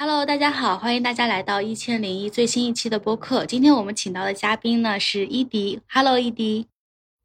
[0.00, 3.46] Hello，大家好，欢迎大家来到一千零一最新一期的播客。
[3.46, 5.80] 今天我们请到的嘉宾呢是伊迪。
[5.88, 6.68] Hello，伊迪。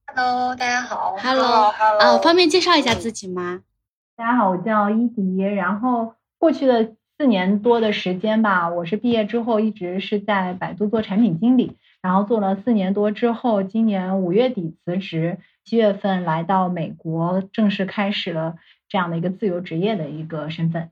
[0.07, 1.15] Hello，大家好。
[1.17, 1.99] Hello，Hello。
[1.99, 3.61] 呃，方便介绍一下自己吗？
[4.15, 5.37] 大家好，我叫伊迪。
[5.37, 6.93] 然后过去的
[7.23, 18.55] 四年多的时间吧，我是毕业之后一直是在百度做产品经理，然后做了四年多之后，今年五月底辞职，七月份来到美国，正式开始了
[18.89, 20.89] 这样的一个自由职业的一个身份。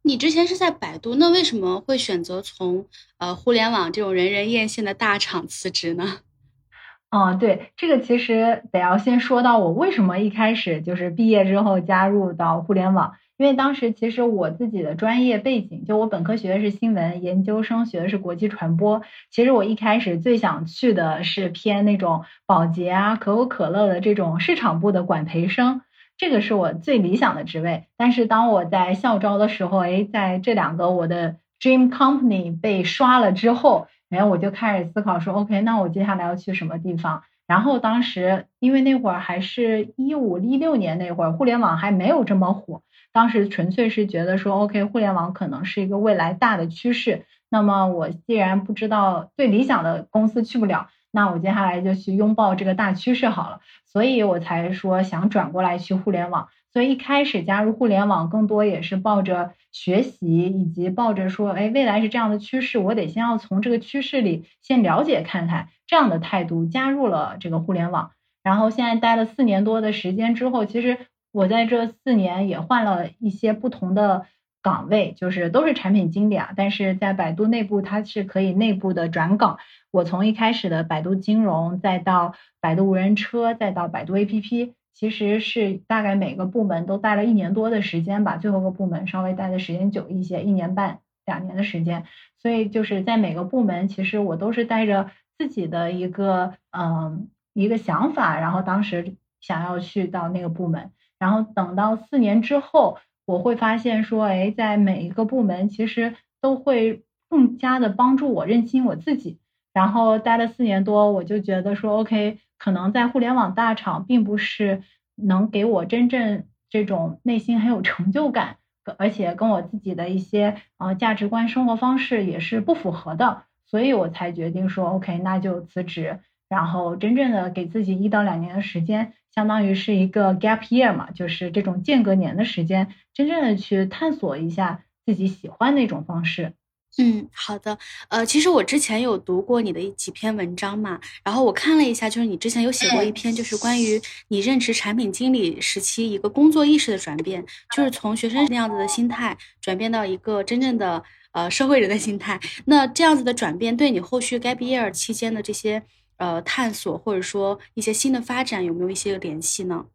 [0.00, 2.86] 你之前是在百度，那为什么会选择从
[3.18, 6.20] 呃互联网这种人人艳羡的大厂辞职呢？
[7.12, 19.02] 哦，对，这个其实得要先说到我为什么一开始就是毕业之后加入到互联网，因为当时其实我自己的专业背景，就我本科学的是新闻，研究生学的是国际传播。
[19.32, 25.80] 其实我一开始最想去的是偏那种保洁啊、可口可乐的这种市场部的管培生，
[26.16, 27.86] 这个是我最理想的职位。
[27.96, 37.24] 但是当我在校招的时候，哎，在这两个我的 dream company 被刷了之后，然后我就开始思考说，OK，那我接下来要去什么地方？
[37.48, 47.26] 然后当时因为那会儿还是一五一六年那会儿，互联网还没有这么火，当时纯粹是觉得说，OK，互联网可能是一个未来大的趋势。
[47.50, 53.60] 那么我既然不知道最理想的公司去不了，那我接下来就去拥抱这个大趋势好了。
[53.84, 56.48] 所以我才说想转过来去互联网。
[56.72, 68.12] 所以一开始加入互联网，更多也是抱着学习，以及抱着说，哎，未来是这样的趋势，我得先要从这个趋势里先了解看看这样的态度加入了这个互联网。
[68.42, 70.96] 然后现在待了四年多的时间之后，其实
[71.32, 74.26] 我在这四年也换了一些不同的
[74.62, 79.58] 岗位，就是都是产品经理啊，但是在百度内部它是可以内部的转岗。
[79.90, 84.74] 我从一开始的百度金融，再到百度无人车，再到百度 APP。
[84.94, 92.04] 其实是大概每个部门都待了一年多的时间吧，最后个部门稍微待的时间久一些，一年半、两年的时间。
[92.38, 109.38] 所以就是在每个部门，其实我都是带着自己的一个嗯一个想法，然后当时想要去到那个部门，然后等到四年之后，我会发现说，哎，在每一个部门其实都会更加的帮助我认清我自己。
[109.72, 112.40] 然后待了四年多，我就觉得说，OK。
[112.58, 114.82] 可能在互联网大厂，并不是
[115.14, 118.56] 能给我真正这种内心很有成就感，
[118.98, 126.18] 而且跟我自己的一些呃价值观、生活方式也是不符合的，所以我才决定说，OK，那就辞职，
[126.48, 136.52] 然后真正的给自己一到两年的时间，相当于是一个 gap year 嘛，就是这种间隔年的时间，真正的去探索一下自己喜欢那种方式。
[136.98, 137.78] 嗯，好的。
[138.10, 143.98] 呃，其实我之前有读过你的几篇文章嘛，然后我看了一下，就是你之前有写过一篇，就是关于
[144.28, 147.42] 你任职产品经理时期一个工作意识的转变，
[147.74, 152.38] 就是从学生那样子的心态转变到一个真正的呃社会人的心态。
[152.66, 155.82] 那这样子的转变对你后续 gap year 期间的这些
[156.16, 159.86] 呃探索，或者说一些新的发展，有没有一些联系呢？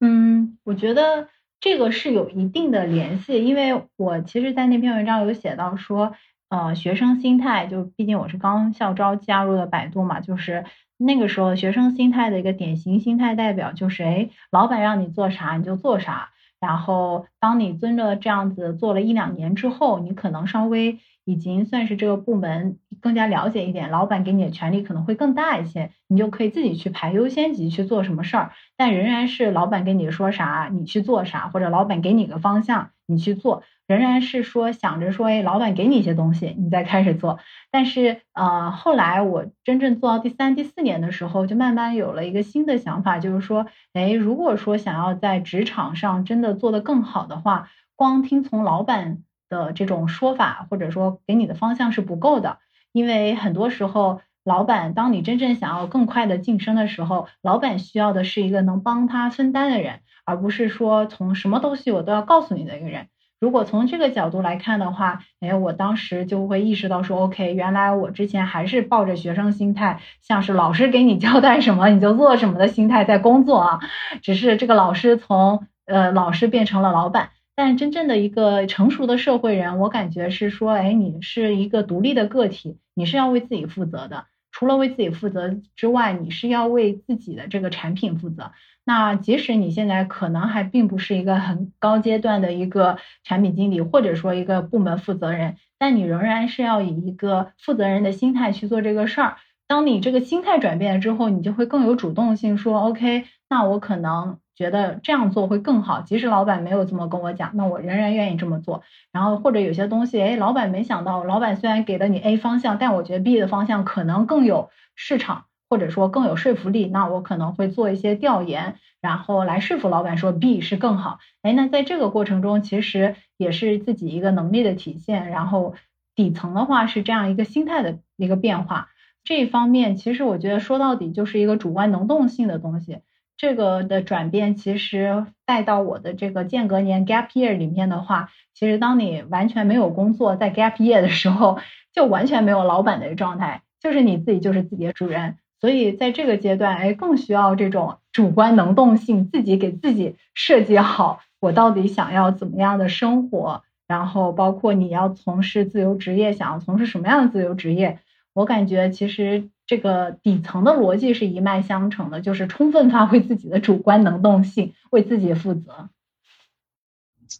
[0.00, 1.28] 嗯，我觉得。
[1.62, 6.14] 这个是有一定的联系，因为我其实，在那篇文章有写到说，
[6.48, 10.64] 呃，学生心态，就毕竟我是刚校招加入的百度嘛，就是
[10.96, 28.52] 那个时候学生心态的一个典型心态代表就是，哎，老板让你做啥你就做啥，然后当你遵着这样子做了一两年之后，你可能稍微已经算是这个部门更加了解一点，老板给你的权利可能会更大一些，你就可以自己去排优先级去做什么事儿。
[28.76, 37.40] 但仍然是老板跟你说啥，你去做啥，或者老板给你个方向，你去做，仍然是说想着说，哎，老板给你一些东西，你再开始做。
[37.72, 52.58] 但是呃，后来我真正做到第三、第四年的时候，就慢慢有了一个新的想法，就是说，哎，如果说想要在职场上真的做得更好的话，光听从老板的这种说法，或者说给你的方向是不够的，
[52.92, 54.20] 因为很多时候。
[54.42, 63.08] 老板，当你真正想要更快的晋升的时候，老板需要的是一个能帮他分担的人，而不是说从什么东西我都要告诉你的一个人。
[63.40, 73.80] 如果从这个角度来看的话，哎，我当时就会意识到说，OK，原来我之前还是抱着学生心态，像是老师给你交代什么你就做什么的心态在工作啊，
[74.22, 77.30] 只是这个老师从呃老师变成了老板。
[77.56, 84.26] 但真正的一个成熟的社会人，我感觉是说，哎，你是一个独立的个体，你是要为自己负责的。
[84.52, 88.52] 除了为自己负责之外，你是要为自己的这个产品负责。
[88.90, 99.36] 那即使你现在可能还并不是一个很高阶段的一个产品经理，或者说一个部门负责人，但你仍然是要以一个负责人的心态去做这个事儿。
[99.68, 106.00] 当你这个心态转变了之后，你就会更有主动性，说 OK，那我可能觉得这样做会更好。
[106.00, 108.82] 即使老板没有这么跟我讲，那我仍然愿意这么做。
[109.12, 115.44] 然后或者有些东西，哎，老板没想到，老板虽然给了你 A 方向，但我觉得 B 的方向可能更有市场。
[115.70, 121.20] 或者说更有说服力，那我可能会做一些调研，然后来说服老板说 B 是更好。
[121.42, 125.30] 哎，那在这个过程中，其实也是自己一个能力的体现。
[125.30, 125.74] 然后
[126.16, 128.88] 底层的话是这样一个心态的一个变化。
[129.22, 132.98] 这一方面，其实我觉得说到底就是一个主观能动性的东西。
[133.36, 141.58] 这个的转变，其实带到我的这个间隔年 Gap Year 里面的话，其实当你完全没有工作，在 Gap Year 的时候，
[141.94, 145.38] 就完全没有老板的状态，就是你自己就是自己的主人。
[145.60, 157.98] 所以在这个阶段，哎，更需要这种主观能动性，自己给自己设计好我到底想要怎么样的生活，然后包括你要从事自由职业，想要从事什么样的自由职业，
[158.32, 165.90] 我感觉其实这个底层的逻辑是一脉相承的，就是充分发挥自己的主观能动性，为自己负责。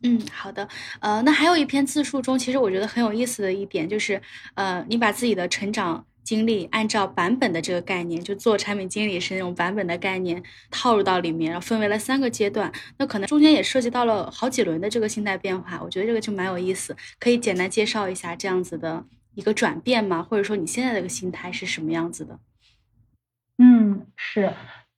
[0.03, 0.69] 嗯，好的，
[1.01, 4.21] 呃，那还有一篇自述中，其实我觉得很有意思的一点就是，
[4.55, 6.05] 呃，你把自己的成长。
[6.31, 10.41] 经历按照版本的这个概念，就做产品经理是那种版本的概念
[10.71, 12.71] 套入到里面，然后分为了三个阶段。
[12.99, 16.97] 那可能中间也涉及到了好几轮的这个心态变化，我觉得这个就蛮有意思。
[17.19, 19.05] 可以简单介绍一下这样子的
[19.35, 20.23] 一个转变吗？
[20.23, 22.39] 或者说你现在的个心态是什么样子的？
[23.59, 24.53] 嗯，是，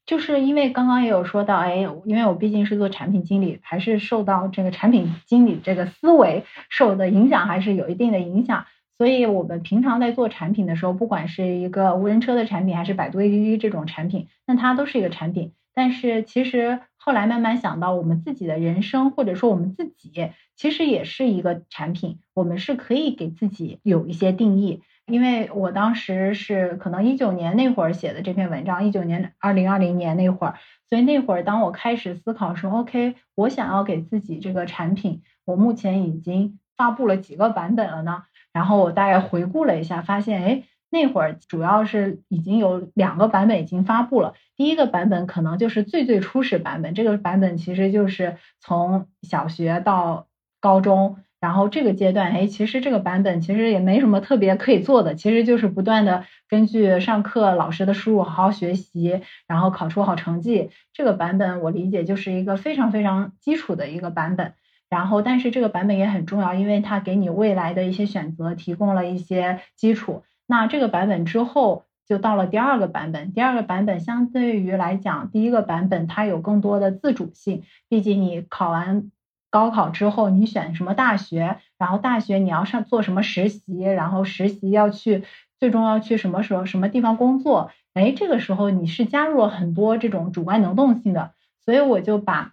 [0.05, 8.67] 就是因为刚刚也有说到，哎，因为我毕竟是做产品经理，还是受到这个产品经理这个思维受的影响，还是有一定的影响。
[9.03, 15.55] 所以，我们平常在做产品的时候，不管是一个无人车的产品，还是百度 APP 这种产品，那它都是一个产品。
[15.75, 22.21] 但是，其实后来慢慢想到，我们自己的人生，或者说我们自己，其实也是一个产品。
[22.33, 24.83] 我们是可以给自己有一些定义。
[25.07, 30.55] 因为我当时是可能一九年那会儿写的这篇文章，一九年、二零二零年那会儿，
[30.89, 38.23] 所以那会儿当我开始思考说，OK，我想要给自己这个产品，我目前已经发布了几个版本了呢？
[38.53, 44.35] 然后我大概回顾了一下，发现哎，那会儿主要是已经有两个版本已经发布了。
[44.57, 50.27] 第一个版本可能就是最最初始版本，这个版本其实就是从小学到
[50.61, 60.71] 高中，然后这个阶段，哎，其实这个版本其实也没什么特别可以做的，其实就是不断的根据上课老师的输入好好学习，然后考出好成绩。
[60.93, 64.53] 这个版本我理解就是一个非常非常基础的一个版本。
[64.93, 70.23] 然后，但是这个版本也很重要，因为它给你未来的一些选择提供了一些基础。
[70.47, 77.63] 那这个版本之后就到了第二个版本，第二个版本相对于来讲，第一个版本它有更多的自主性。
[77.89, 79.11] 毕竟你考完
[79.49, 85.25] 高考之后，你选什么大学，然后大学你要上做什么实习，然后实习要去，
[85.59, 91.33] 最终要去什么时候什么地方工作，哎，这个时候你是加入了很多这种主观能动性的，
[91.65, 92.53] 所以我就把。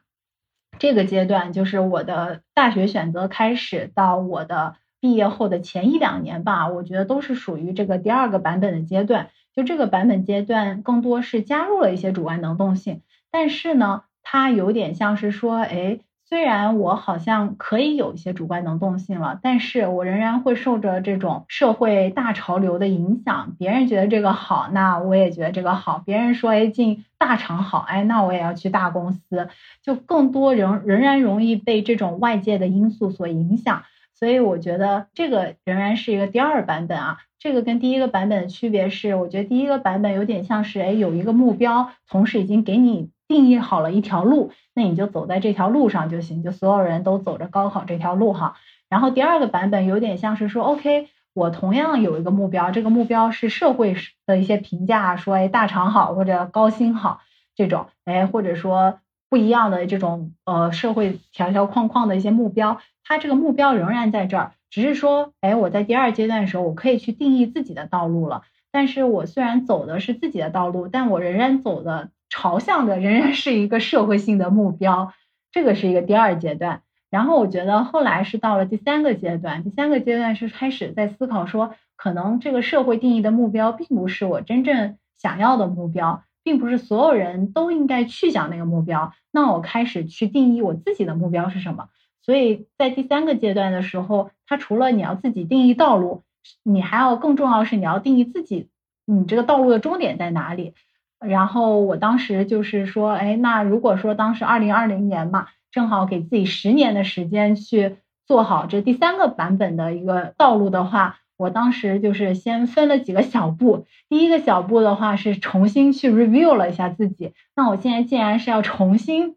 [0.80, 9.30] 这个阶段就是我的大学选择开始到我的毕业后的前一两年吧，我觉得都是属于这个第二个版本的阶段。
[9.54, 16.00] 就这个版本阶段，更多是加入了一些主观能动性，但是呢，它有点像是说，哎。
[16.30, 23.56] 虽然我好像可以有一些主观能动性了，但是我仍然会受着这种社会大潮流的影响。
[23.58, 26.04] 别人觉得这个好，那我也觉得这个好。
[26.06, 29.50] 别人说，哎，进大厂好，哎，那我也要去大公司。
[29.82, 33.82] 就更多仍仍然容易被这种外界的因素所影响。
[34.14, 37.18] 所以我觉得这个仍然是一个第二版本啊。
[37.40, 43.10] 这个跟第一个版本的区别是，我觉得第一个版本有点像是，哎，有一个目标，同时已经给你。
[43.30, 48.56] 定义好了一条路，那你就走在这条路上就行，就所有人都走着高考这条路哈。
[48.90, 53.96] 然后第二个版本有点像是说，OK，我同样有一个目标，这个目标是社会
[54.26, 57.22] 的一些评价，说哎大厂好或者高薪好
[57.56, 68.42] 这种，哎或者说不一样的这种呃社会条条框框的一些目标，它这个目标仍然在这儿，只是说哎我在第二阶段的时候，我可以去定义自己的道路了。
[68.72, 72.10] 但是我虽然走的是自己的道路，但我仍然走的。
[72.30, 75.14] 朝向的仍然是一个社会性的目标，
[75.52, 76.84] 这个是一个第二阶段。
[77.10, 89.12] 然后我觉得后来是到了第三个阶段，第三个阶段是开始在思考说，可能这个社会定义的目标并不是我真正想要的目标，并不是所有人都应该去想那个目标。
[89.32, 91.90] 那我开始去定义我自己的目标是什么。
[92.22, 96.24] 所以在第三个阶段的时候，它除了你要自己定义道路，
[96.62, 98.70] 你还要更重要是你要定义自己。
[99.06, 100.76] 你这个道路的终点在哪里。
[101.20, 113.86] 然后我当时就是说，哎，那如果说当时二零二零年嘛，正好给自己十年的时间去做好这第三个版本的一个道路的话，我当时就是先分了几个小步。
[114.08, 117.34] 第一个小步的话是重新去 review 了一下自己。
[117.56, 119.36] 那我现在既然是要重新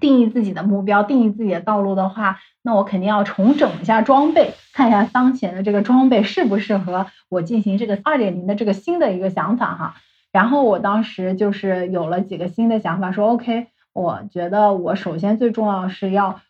[0.00, 9.94] 定义自己的目标，定义自己的道路的话，那我肯定要重整一下装备，看一下当前的这个装备适不适合我进行这个二点零的这个新的一个想法哈。
[10.32, 16.40] 然后我当时就是有了几个新的想法，说 OK，我觉得我首先最重要是要，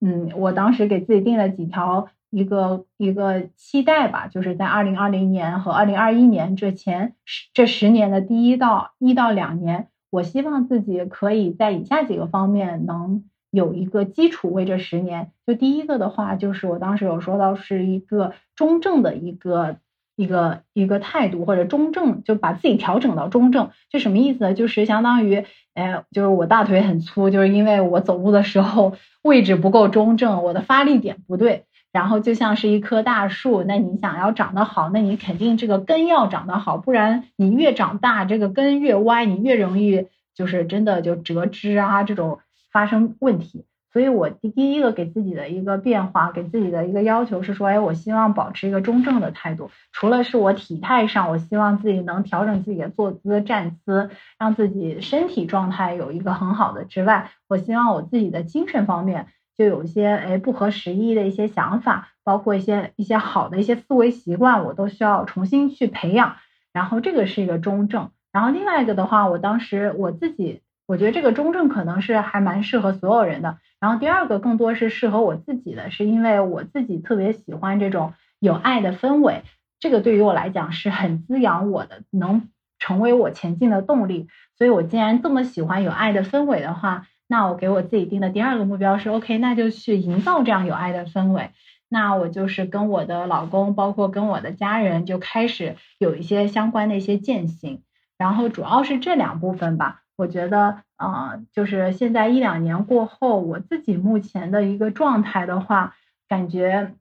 [0.00, 15.32] 嗯，我当时给自己定了几条一个一个期待吧，就是在二零二零年和二零二一年这前十这十年的第一到一到两年，我希望自己可以在以下几个方面能有一个基础为这十年。
[15.46, 19.76] 就第一个的话，就是我当时有说到是一个中正的一个。
[20.18, 24.52] 一个一个态度或者中正，就把自己调整到中正，这什么意思呢？
[24.52, 25.44] 就是相当于，
[25.74, 31.66] 哎，就是我大腿很粗，就是因为我走路的时候位置不够中正，我的发力点不对。
[31.92, 42.40] 然后就像是一棵大树，那你想要长得好，那你肯定这个根要长得好，不然你越长大，这个根越歪，你越容易就是真的就折枝啊，这种
[42.72, 43.64] 发生问题。
[43.90, 49.70] 所以，我第第一个给自己的一个变化，给自己的一个要求是说，哎，我希望保持一个中正的态度。
[49.92, 66.36] 除了是我体态上，我希望自己能调整自己的坐姿、站姿，让自己身体状态有一个很好的之外，我希望我自己的精神方面就有一些哎不合时宜的一些想法，包括一些一些好的一些思维习惯，我都需要重新去培养。
[66.74, 68.10] 然后这个是一个中正。
[68.32, 70.60] 然后另外一个的话，我当时我自己。
[70.86, 73.58] 我觉得这个中正可能是还蛮适合所有人的。
[73.80, 79.42] 然后第二个更多是适合我自己的，是因为我自己特别喜欢这种有爱的氛围，
[79.78, 84.26] 这个对于我来讲是很滋养我的，能成为我前进的动力。
[84.56, 91.50] 所以我既然这么喜欢有爱的氛围的话，那我给我自己定的第二个目标是 OK，那就去营造这样有爱的氛围。
[91.88, 97.82] 那我就是跟我的老公，包括跟我的家人，就开始有一些相关的一些践行。
[98.18, 100.02] 然后主要是这两部分吧。
[100.18, 105.94] 我觉得，呃，就是现在一两年过后，我自己目前的一个状态的话，
[106.28, 106.94] 感觉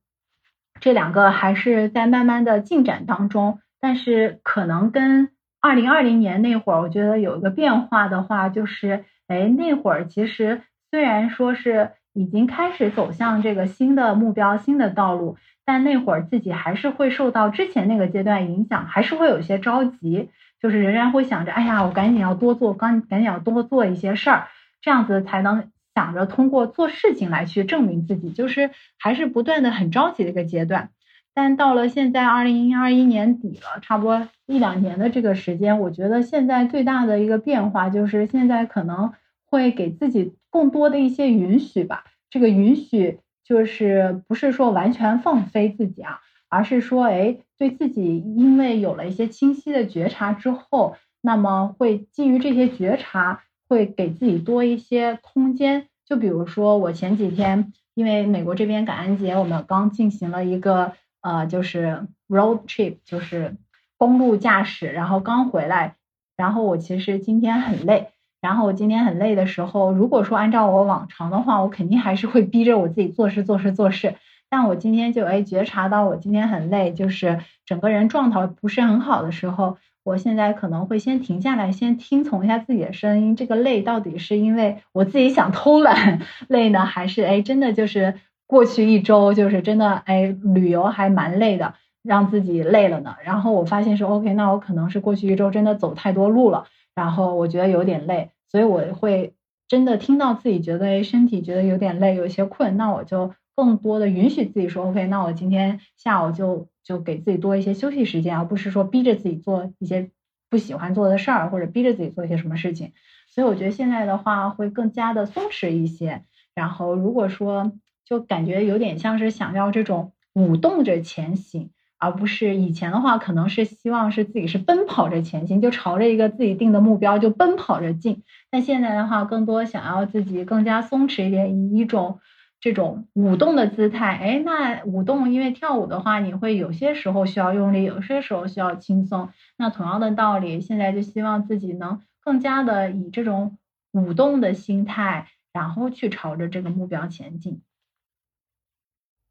[0.79, 3.59] 这两个还是在慢慢的进展当中。
[3.79, 20.29] 但是可能跟二零二零年那会儿，我觉得有一个变化的话，就是，哎，那会儿其实虽然说是已经开始走向这个新的目标、新的道路，但那会儿自己还是会受到之前那个阶段影响，还是会有些着急。
[20.61, 24.47] 就是仍然会想着，哎呀，我赶紧要多做，赶赶紧要多做一些事儿，
[24.81, 30.89] 这样子才能想着通过做事情来去证明自己，就是还是不断的很着急的一个阶段。
[31.33, 39.13] 但到了现在二零二一年底了，差不多一两年的这个时间，我觉得现在最大的一个变化就是现在可能
[39.45, 42.05] 会给自己更多的一些允许吧。
[42.31, 46.21] 这个允许就是不是说完全放飞自己啊。
[46.49, 55.87] 而是说，哎，对自己因为有了一些清晰的觉察之后，那么会基于这些觉察，会给自己多一些空间。
[56.05, 63.55] 就比如说，我前几天因为美国这边感恩节，我们刚进行了一个呃，就是 road trip，就是
[63.97, 65.95] 公路驾驶，然后刚回来，
[66.37, 74.15] 然后我其实今天很累，然后我今天很累的时候，如果说按照我往常的话，我肯定还是会逼着我自己做事、做事、做事。
[74.49, 83.35] 但我今天就哎觉察到我今天很累，就是整个人状态不是很好的时候，我现在可能会先停下来，先听从一下自己的声音。
[83.35, 88.13] 这个累到底是因为我自己想偷懒累呢，还是哎真的就是
[88.45, 93.15] 过去一周就是真的哎旅游还蛮累的，让自己累了呢？
[93.25, 99.33] 然后我发现说 OK，那我可能是过去一周真的走太多路了，然后我觉得有点累，所以我会
[99.67, 103.33] 真的听到自己觉得哎身体觉得有点累，有些困，那我就。
[103.57, 110.11] 更多的允许自己说，OK，那我今天下午就就给自己多一些休息时间，而不是说逼着自己做一些
[110.47, 112.91] 不喜欢做的事儿，或者逼着自己做一些什么事情。
[113.27, 116.21] 所以我觉得现在的话会更加的松弛一些。
[116.53, 117.71] 然后如果说
[118.05, 128.21] 就感觉有点像是想要这种舞动着前行，而不是以前的话可能是希望是自己是奔跑着前行，就朝着一个自己定的目标就奔跑着进。
[128.51, 132.19] 但现在的话，更多想要自己更加松弛一点，以一种。
[132.59, 139.29] 这种舞动的姿态，哎，那舞动，因为跳舞的话，你会有些时候需要用力，有些时候需要轻松。
[139.57, 143.57] 那同样的道理，现在就希望自己能更加的以这种
[143.91, 147.61] 舞动的心态，然后去朝着这个目标前进。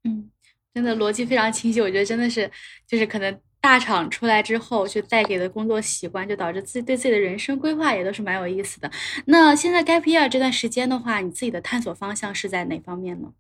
[0.05, 0.31] 嗯，
[0.73, 2.51] 真的逻辑非常清晰，我觉得真的是，
[2.87, 3.41] 就是可能。
[3.67, 8.89] 大厂出来之后，就带给的工作习惯，就导致自己对自己的人生规划也都是蛮有意思的。
[9.25, 13.33] 那现在 gap year 这段时间的话，你自己的探索方向是在哪方面呢？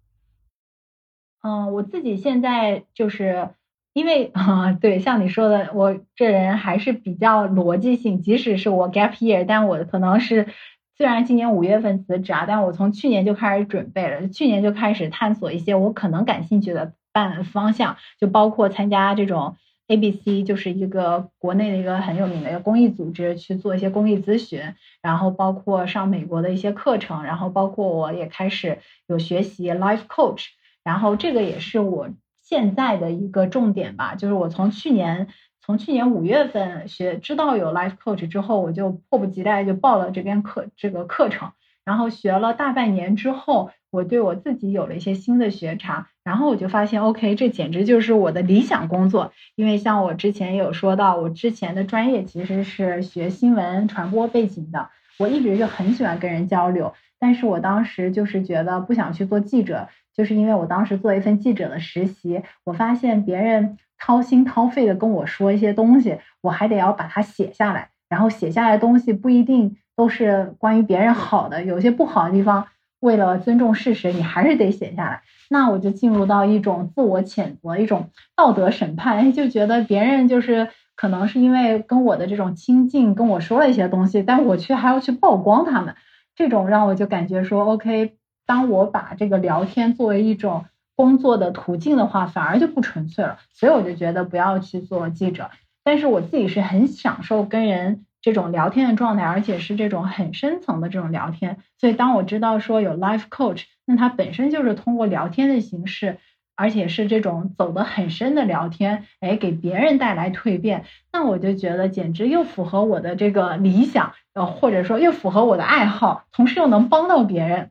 [1.44, 3.50] 嗯，我自己现在就是
[3.92, 10.48] 因为啊，对，像你说的，我这人还是比较逻辑性，即使是我 gap year，但我可能是
[10.96, 19.56] 虽然今年五月份辞职啊，但我从去年就开始准备了，去年就开始探索一些我可能感兴趣的办方向，就包括参加这种
[19.88, 30.46] ABC，就是一个国内的一个很有名的一个公益组织，去做一些公益咨询，然后包括上美国的一些课程，然后包括我也开始有学习 life coach。
[30.82, 32.08] 然后这个也是我
[32.42, 35.28] 现在的一个重点吧，就是我从去年
[35.60, 41.50] 从去年五月份学知道有 life coach 之后，我就迫不及待就报了这边课这个课程，
[41.86, 59.88] 然后学了大半年之后，我对我自己有了一些新的觉察，然后我就发现 OK，这简直就是我的理想工作，因为像我之前也有说到，我之前的专业其实是学新闻传播背景的，我一直就很喜欢跟人交流，但是我当时就是觉得不想去做记者。
[60.16, 72.66] 就是因为我当时做一份记者的实习，我发现别人掏心掏肺的跟我说一些东西，我还得要把它写下来，然后写下来的东西不一定都是关于别人好的，有些不好的地方，
[73.00, 75.22] 为了尊重事实，你还是得写下来。
[75.48, 85.94] 那我就进入到一种自我谴责、一种道德审判， 就觉得别人就是可能是因为跟我的这种亲近跟我说了一些东西，但我却还要去曝光他们，
[86.34, 88.16] 这种让我就感觉说 OK。
[88.44, 93.38] 当我把这个聊天作为一种工作的途径的话，反而就不纯粹了。
[93.52, 95.50] 所以我就觉得不要去做记者。
[95.86, 101.58] 但是我自己是很享受跟人这种聊天的状态，而且是这种很深层的这种聊天。
[101.78, 106.18] 所以当我知道说有 life coach，那它本身就是通过聊天的形式，
[106.56, 117.70] 而且是这种走得很深的聊天，哎，给别人带来蜕变，那我就觉得简直又符合我的这个理想，呃，或者说又符合我的爱好，同时又能帮到别人。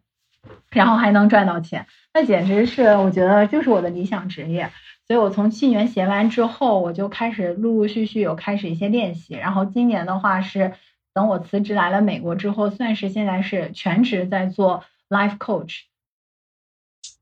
[0.69, 4.69] 然后还能赚到钱，那简直是我觉得就是我的理想职业。
[5.07, 9.33] 所以我从去年学完之后，我就开始陆陆续续有开始一些练习。
[9.35, 10.73] 然后今年的话是
[11.13, 15.81] 等我辞职来了美国之后，算是现在是全职在做 life coach。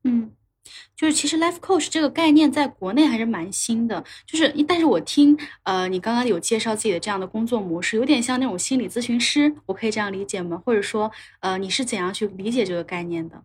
[0.02, 0.32] 嗯。
[0.96, 10.62] 就是其实 life coach 这个概念在国内还是蛮新的，就是但是我听呃你刚刚有介绍自己的这样的工作模式，有点像那种心理咨询师，我可以这样理解吗？
[10.64, 13.42] 或者说呃你是怎样去理解这个概念的？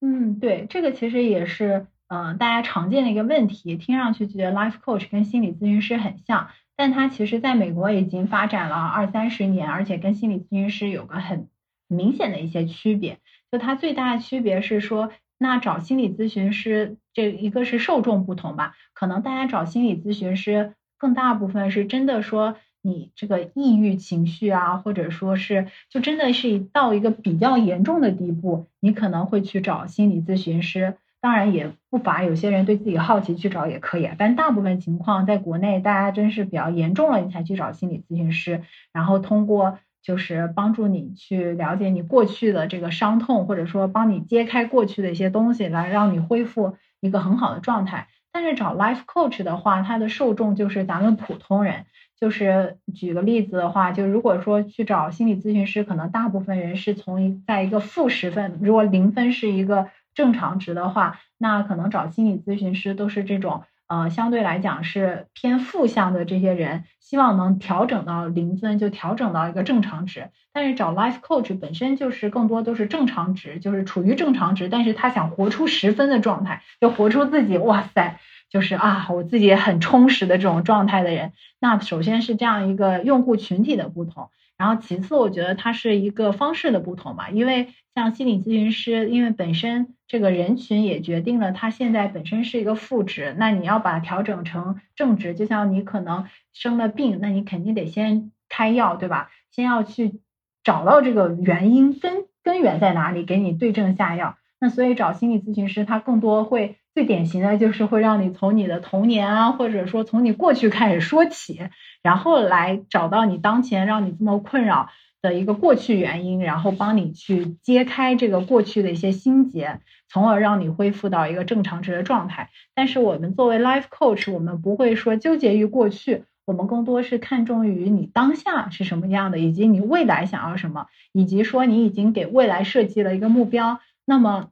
[0.00, 11.48] 嗯，对，这个其实也是嗯大家常见的一个问题，听上去觉得 life coach 跟心理咨询师很像，但它其实在美国已经发展了二三十年，而且跟心理咨询师有个很
[11.88, 13.18] 明显的一些区别，
[13.50, 15.10] 就它最大的区别是说。
[15.42, 18.74] 那找心理咨询师，这一个是受众不同吧？
[18.92, 30.98] 可能大家找心理咨询师，更大部分是真的说你这个抑郁情绪啊，或者说是就真的是到一个比较严重的地步，你可能会去找心理咨询师。
[31.20, 39.78] 当然也不乏有些人对自己好奇去找也可以，但大部分情况在国内，大家真是比较严重了，你才去找心理咨询师，然后通过。
[40.02, 48.08] 就是帮助你去了解你过去的这个伤痛，或者说帮你揭开过去的一些东西，来让你恢复一个很好的状态。
[48.32, 51.84] 但是找 life coach 的话，它的受众就是咱们普通人。
[52.18, 63.64] 就是举个例子的话，就如果说去找心理咨询师，可能大部分人是从一在一个负十分，如果零分是一个正常值的话，那可能找心理咨询师都是这种。
[63.86, 70.30] 呃，相对来讲是偏负向的这些人，希望能调整到零分，就调整到一个正常值。
[70.52, 81.32] 但是找 life coach 本身就是更多都是正常值，就是处于正常值，但是他想活出十分的状态，就活出自己，哇塞，就是啊，我自己很充实的这种状态的人。
[81.58, 84.30] 那首先是这样一个用户群体的不同。
[84.60, 99.30] 然后其次，我觉得它是一个方式的不同嘛，因为像心理咨询师，因为本身这个人群也决定了他现在本身是一个负值，那你要把它调整成正值，就像你可能生了病，那你肯定得先开药，对吧？
[99.50, 100.20] 先要去
[100.62, 104.36] 找到这个原因根根源在哪里，给你对症下药。
[104.60, 106.76] 那所以找心理咨询师，他更多会。
[106.92, 111.68] 最典型的就是会让你从你的童年啊，或者说从你过去开始说起，
[112.02, 114.88] 然后来找到你当前让你这么困扰
[115.22, 122.50] 的一个过去原因，然后帮你去揭开这个过去的一些心结，从而让你恢复到一个正常值的状态。
[122.74, 133.78] 但是我们作为 life coach，我们不会说纠结于过去，我们更多是看重于你当下是什么样的，以及你未来想要什么，以及说你已经给未来设计了一个目标。
[134.04, 134.48] 那么，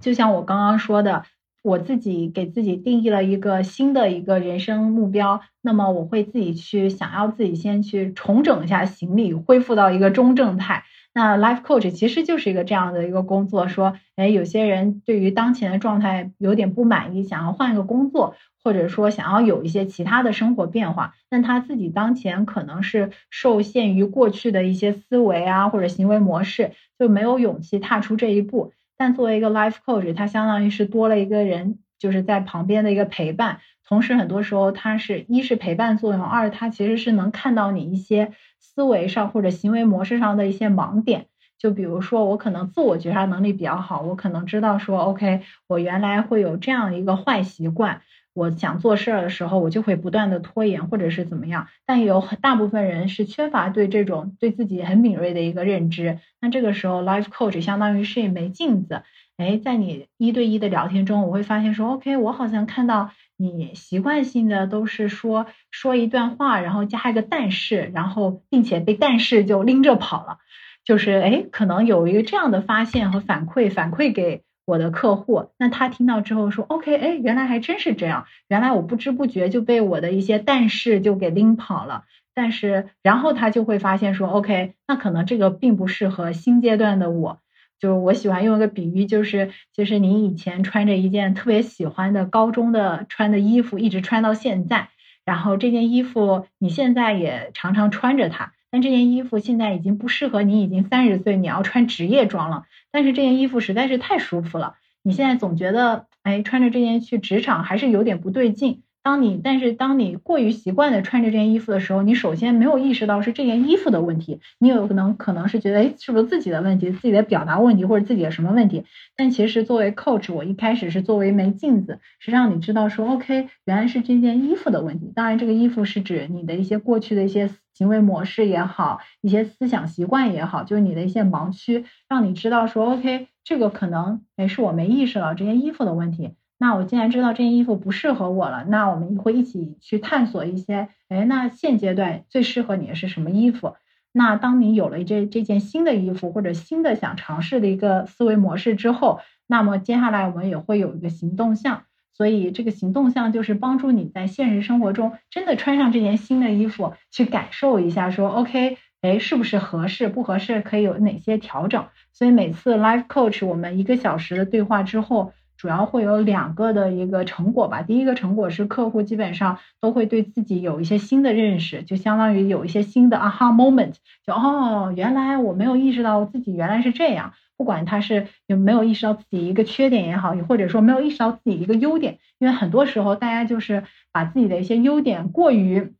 [0.00, 1.24] 就像我刚刚说的。
[1.68, 10.84] 我自己给自己定义了一个新的一个人生目标，那么我会自己去想要自己先去重整一下行李，恢复到一个中正态。
[11.12, 28.72] 那 life coach 其实就是一个这样的一个工作，说，哎，有些人对于当前的状态有点不满意，想要换一个工作，或者说想要有一些其他的生活变化，但他自己当前可能是受限于过去的一些思维啊或者行为模式，就没有勇气踏出这一步。
[28.98, 33.60] 但作为一个 life coach，他相当于是多了一个人，就是在旁边的一个陪伴。
[33.86, 41.28] 同时，很多时候他是一是陪伴作用，二他其实是能看到你一些思维上或者行为模式上的一些盲点。
[41.58, 48.02] 就比如说，我可能自我觉察能力比较好，我可能知道说，OK，我原来会有这样一个坏习惯。
[48.38, 51.66] 我想做事儿的时候，我就会不断的拖延，或者是怎么样。
[51.84, 56.20] 但有很大部分人是缺乏对这种对自己很敏锐的一个认知。
[56.40, 59.02] 那这个时候，life coach 相当于是一枚镜子。
[59.38, 70.38] 哎，在你一对一的聊天中，我会发现说，OK，我好像看到你习惯性的都是说说一段话，然后加一个但是，然后并且被但是就拎着跑了。
[70.84, 74.42] 就是哎，可能有一个这样的发现和反馈，反馈给。
[74.68, 82.04] 我的客户，那他听到之后说，OK，哎，原来还真是这样，原来我不知不觉就被我的一些但是就给拎跑了。
[82.34, 87.40] 但是，然后他就会发现说，OK，那可能这个并不适合新阶段的我。
[87.80, 94.90] 就是我喜欢用一个比喻，就是就是你以前穿着一件特别喜欢的高中的穿的衣服，一直穿到现在，
[95.24, 98.52] 然后这件衣服你现在也常常穿着它。
[98.70, 102.64] 但这件衣服现在已经不适合你，已经三十岁，你要穿职业装了。
[102.90, 108.82] 但是这件衣服实在是太舒服了，你现在总觉得，哎，穿着这件去职场还是有点不对劲。
[109.00, 118.84] 当你，但是当你过于习惯的穿着这件衣服的时候，你首先没有意识到是这件衣服的问题，你有可能可能是觉得，哎，是不是自己的问题，自己的表达问题，或者自己的什么问题？
[119.16, 125.10] 但其实作为 coach，我一开始是作为一枚镜子，是让你知道说，OK，原来是这件衣服的问题。
[125.14, 127.48] 当然，这个衣服是指你的一些过去的一些
[127.78, 136.34] 行为模式也好，一些思想习惯也好，就是你的一些盲区，让你知道说，OK，这个可能，哎，是我没意识到这件衣服的问题。
[136.58, 143.76] 那我既然知道这件衣服不适合我了，那我们会一起去探索一些，哎，那现阶段最适合你的是什么衣服？
[144.10, 151.84] 那当你有了这这件新的衣服或者新的想尝试的一个思维模式之后，那么接下来我们也会有一个行动项，
[152.18, 160.08] 所以这个行动项就是帮助你在现实生活中真的穿上这件新的衣服，去感受一下，说 OK，哎，是不是合适？
[160.08, 161.86] 不合适可以有哪些调整？
[162.12, 165.32] 所以每次 Life Coach 我们一个小时的对话之后。
[165.58, 167.82] 主要会有两个的一个成果吧。
[167.82, 177.32] 第一个成果是客户基本上都会对自己有一些新的认识，就相当于有一些新的 aha moment，就哦，原来我没有意识到自己原来是这样。
[177.58, 185.92] 不管他是有没有意识到自己一个缺点也好，或者说没有意识到自己一个优点，因为很多时候大家就是把自己的一些优点过于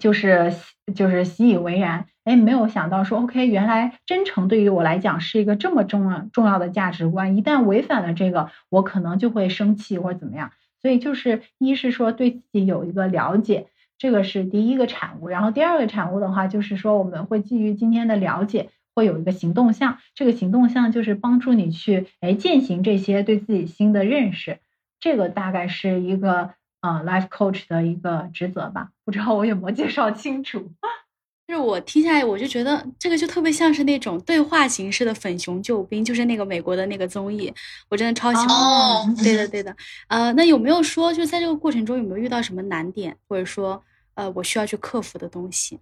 [0.00, 0.54] 就是
[0.94, 2.06] 就是习以为然。
[2.24, 7.36] 哎，没有想到说，OK，原来真诚对于我来讲是一个这么重要重要的价值观。
[7.36, 10.50] 一旦违反了这个，我可能就会生气或者怎么样。
[10.82, 15.28] 所以就是一是说对自己有一个了解，这个是第一个产物。
[15.28, 19.98] 然后第二个产物的话，就是说我们会基于今天的了解，会有一个行动项。
[20.16, 24.58] 这个行动项就是帮助你去哎践行这些对自己新的认识。
[24.98, 28.88] 这个大概是一个呃 life coach 的一个职责吧。
[29.04, 30.72] 不知道我有没有介绍清楚？
[31.46, 37.54] 就是我听下来，我就觉得这个就特别像是那种对话形式的粉熊救兵，就是那个美国的那个综艺，
[37.88, 38.48] 我真的超喜欢。
[38.48, 39.76] 哦， 对的，对的。
[40.08, 43.80] 呃，那有没有说，就在这个过程中有没有遇到什么难点，或者说，
[44.14, 45.78] 呃，我需要去克服的东西？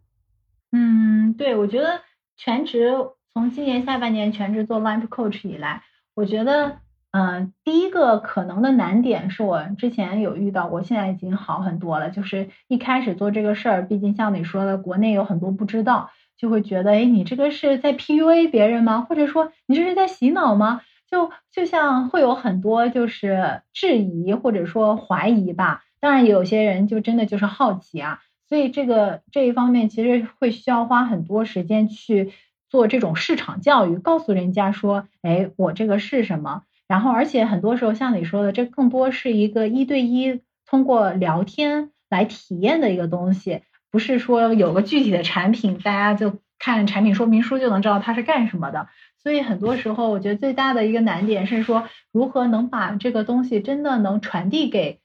[0.73, 1.99] 嗯，对，我觉得
[2.37, 2.93] 全职
[3.33, 5.83] 从今年下半年全职做 life coach 以来，
[6.15, 6.79] 我觉得。
[7.17, 12.11] 嗯，第一个可能的难点是我之前有遇到，过现在已经好很多了。
[12.11, 19.03] 就是一开始做这个事儿，毕竟像你说的，国内有很多不知道，就会觉得，哎，你这个是在 PUA 别人吗？
[19.09, 20.81] 或者说你这是在洗脑吗？
[21.09, 25.85] 就就像会有很多就是质疑或者说怀疑吧。
[26.01, 28.19] 当然，有些人就真的就是好奇啊。
[28.49, 32.33] 所以这个这一方面其实会需要花很多时间去
[32.69, 36.63] 做这种市场教育，告诉人家说，哎，我这个是什么。
[36.87, 48.89] 然后，而且很多时候，像你说的，这更多是一个一对一通过聊天来体验的一个东西，不是说有个具体的产品，大家就看产品说明书就能知道它是干什么的。
[49.23, 55.01] 所以很多时候，我觉得最大的一个难点是说，如何能把这个东西真的能传递给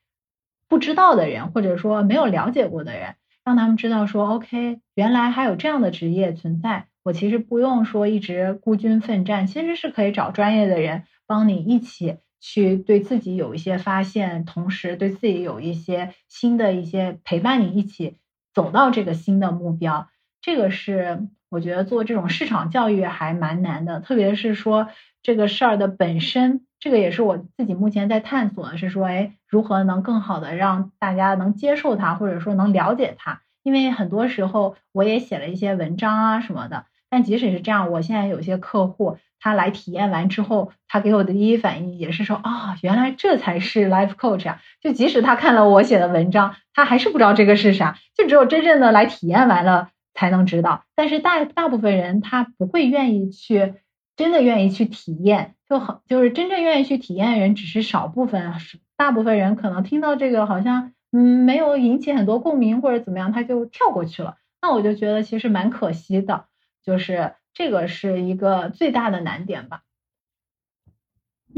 [0.67, 3.15] 不知道的人，或者说没有了解过的人，
[3.49, 11.05] 让他们知道说，OK，原来还有这样的职业存在，我其实不用说一直孤军奋战，其实是可以找专业的人。
[11.25, 18.17] 帮你一起去对自己有一些发现，同时对自己有一些新的一些陪伴你一起
[18.53, 20.07] 走到这个新的目标。
[20.41, 24.89] 这个是我觉得做这种市场教育还蛮难的，特别是说
[25.23, 33.41] 这个事儿的本身，这个也是我自己目前在探索的，是说，哎，如何能更好的让大家能接受它，或者说能了解它。
[33.63, 44.61] 因为很多时候我也写了一些文章啊什么的，但即使是这样，我现在有些客户他来体验完之后，他给我的第一反应也是说，啊，原来这才是 life coach 啊！
[44.81, 49.89] 就即使他看了我写的文章，他还是不知道这个是啥，就只有真正的来体验完了。
[50.19, 53.75] 才能知道，但是大大部分人他不会愿意去，
[54.17, 58.53] 真的愿意去体验，就很就是真正愿意去体验的人只是少部分，
[58.97, 64.35] 大部分人可能听到这个好像嗯没有引起很多共鸣或者怎么样，他就跳过去了。
[64.61, 66.47] 那我就觉得其实蛮可惜的，
[66.83, 69.83] 就是这个是一个最大的难点吧。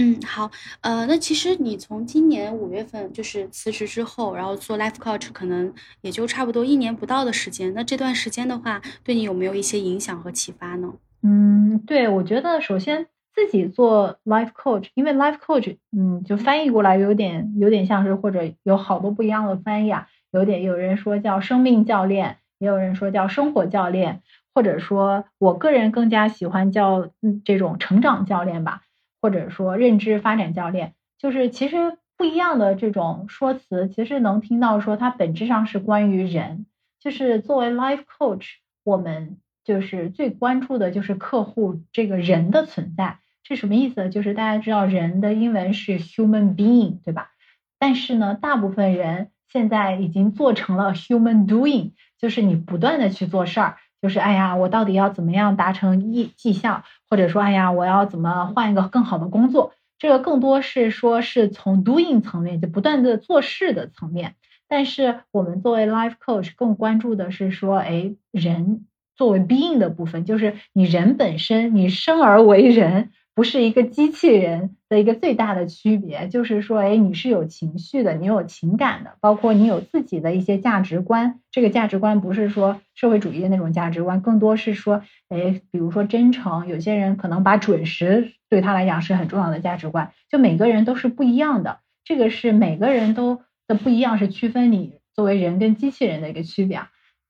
[0.01, 0.49] 嗯，好，
[0.81, 7.71] 呃，那其实你从今年五月份就是辞职之后，然后做 life coach，可能也就差不多一年不到的时间。
[7.75, 10.91] 那这段时间的话，对你有没有一些影响和启发呢？
[11.21, 24.23] 嗯，对，我觉得首先自己做 life coach，因为 life coach，嗯，就翻译过来有点有点像是或者有好多不一样的翻译啊，有点有人说叫生命教练，也有人说叫生活教练，
[24.55, 28.81] 或者说我个人更加喜欢叫嗯这种成长教练吧。
[29.21, 36.65] 或者说认知发展教练，就是其实不一样的这种说辞，其实能听到说它本质上是关于人。
[36.99, 38.47] 就是作为 life coach，
[38.83, 43.17] 我们就是最关注的就是客户这个人的存在。
[43.43, 44.09] 这什么意思？
[44.09, 47.31] 就是大家知道人的英文是 human being，对吧？
[47.79, 53.77] 但是呢，大部分人现在已经做成了 human doing，就是你不断的去做事儿。
[54.01, 59.73] 就是哎呀，我到底要怎么样达成绩绩效，或者说哎呀，我要怎么换一个更好的工作？
[59.99, 64.35] 这个更多是说是从 doing 层面，就不断的做事的层面。
[64.67, 73.11] 但是我们作为 life coach 更关注的是说，哎，人作为 being 的部分，就是你人本身，你生而为人。
[73.33, 81.39] 不是一个机器人的一个最大的区别，就是说，哎，你是有情绪的，你有情感的，包括你有自己的一些价值观。
[81.49, 86.67] 这个价值观不是说社会主义的那种价值观，更多是说，哎，比如说真诚。
[86.67, 90.11] 有些人可能把准时对他来讲是很重要的价值观。
[90.29, 96.81] 就每个人都是不一样的，这个是每个人都的不一样，是区分你作为人跟机器人的一个区别。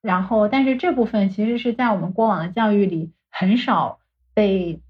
[0.01, 3.99] 然后，但是这部分其实是在我们过往的教育里很少
[4.33, 4.81] 被。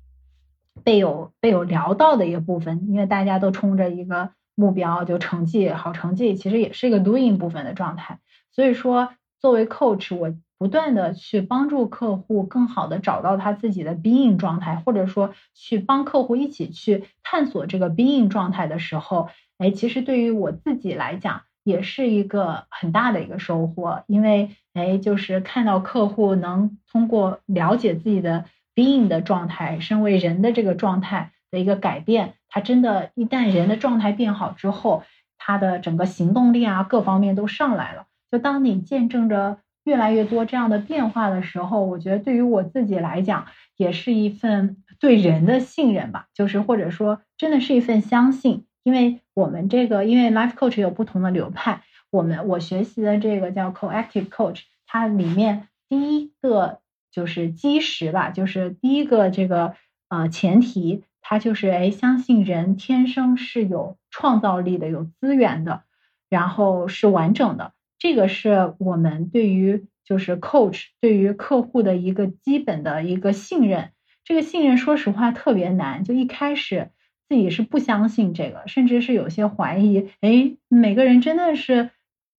[0.83, 8.19] 被有被有聊到的一个部分，因为大家都冲着一个目标，就成绩好成绩，其实也是一个 doing 部分的状态。
[8.51, 28.45] 所以说，作为 coach，我不断的去帮助客户更好的找到他自己的 being 状态，或者说去帮客户一起去探索这个 being 状态的时候，哎，其实对于我自己来讲，也是一个很大的一个收获，因为哎，就是看到客户能通过了解自己的。
[28.75, 35.03] Being 的状态，身为人的这个状态的一个改变，他真的，一旦人的状态变好之后，
[35.37, 38.05] 他的整个行动力啊，各方面都上来了。
[38.31, 48.65] 就当你见证着越来越多这样的变化的时候，我觉得对于我自己来讲，也是一份对人的信任吧，就是或者说真的是一份相信。
[48.83, 56.79] 因为我们这个，因为 life coach 有不同的流派，我们我学习的这个叫 coactive coach，它里面第一个。
[57.11, 59.75] 就是基石吧，就是第一个这个
[60.09, 65.83] 呃前提，它就是哎相信人天生是有创造力的，有资源的，
[66.29, 67.73] 然后是完整的。
[67.99, 73.91] 这个是我们对于就是 coach 对于客户的一个基本的一个信任。
[74.23, 76.89] 这个信任说实话特别难，就一开始
[77.27, 80.09] 自己是不相信这个，甚至是有些怀疑。
[80.21, 81.89] 哎，每个人真的是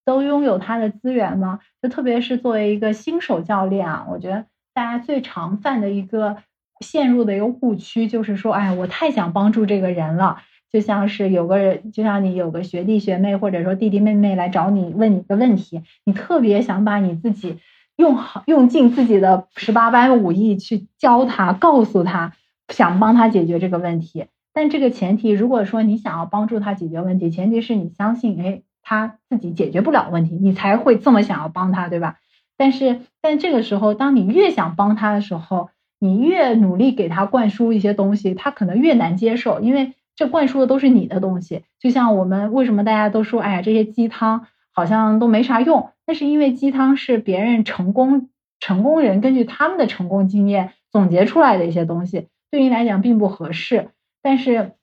[0.03, 1.59] 都拥有他的资源吗？
[1.81, 4.47] 就特别是作为一个新手教练啊，我觉得。
[4.73, 6.37] 大家最常犯的一个
[6.79, 10.37] 陷入的一个误区，就是说，哎，我太想帮助这个人了，
[10.71, 17.59] 就像是有个人，就像你有个学弟学妹，或者说弟弟妹妹来找你问你个问题，你特别想把你自己
[17.95, 22.33] 用好，用尽自己的十八般武艺去教他，告诉他，
[22.69, 24.25] 想帮他解决这个问题。
[24.53, 32.17] 但这个前提，如果说你想要帮助他解决问题，前提是你相信，哎，他自己解决不了问题，你才会这么想要帮他，对吧？
[32.57, 41.63] 但是，但这个时候，当你越想帮他的时候，你越努力给他灌输一些东西，他可能越难接受，因为这灌输的都是你的东西。
[41.79, 53.89] 就像我们为什么大家都说，哎呀，这些鸡汤好像都没啥用，那是因为鸡汤是别人成功成功人根据他们的成功经验总结出来的一些东西，对你来讲并不合适。
[54.21, 54.73] 但是，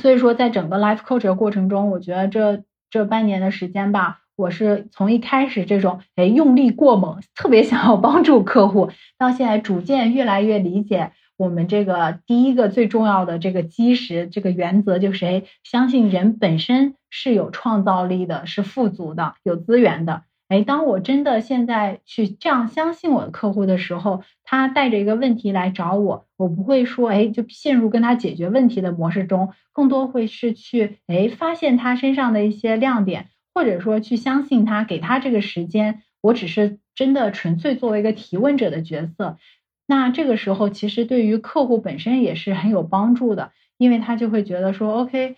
[0.00, 20.22] 所以说，在整个 life coach 的过程中，我觉得这这半年的时间吧，我是从一开始这种哎用力过猛，特别想要帮助客户，到现在逐渐越来越理解我们这个第一个最重要的这个基石，这个原则就是哎，相信人本身是有创造力的，是富足的，有资源的。
[20.48, 33.26] 哎，当我真的现在去这样相信我的客户的时候，他带着一个问题来找我，我不会说哎就陷入跟他解决问题的模式中，更多会是去哎发现他身上的一些亮点，
[33.58, 39.36] 或者说去相信他，给他这个时间，我只是真的纯粹作为一个提问者的角色。
[39.84, 45.34] 那这个时候其实对于客户本身也是很有帮助的，因为他就会觉得说 OK，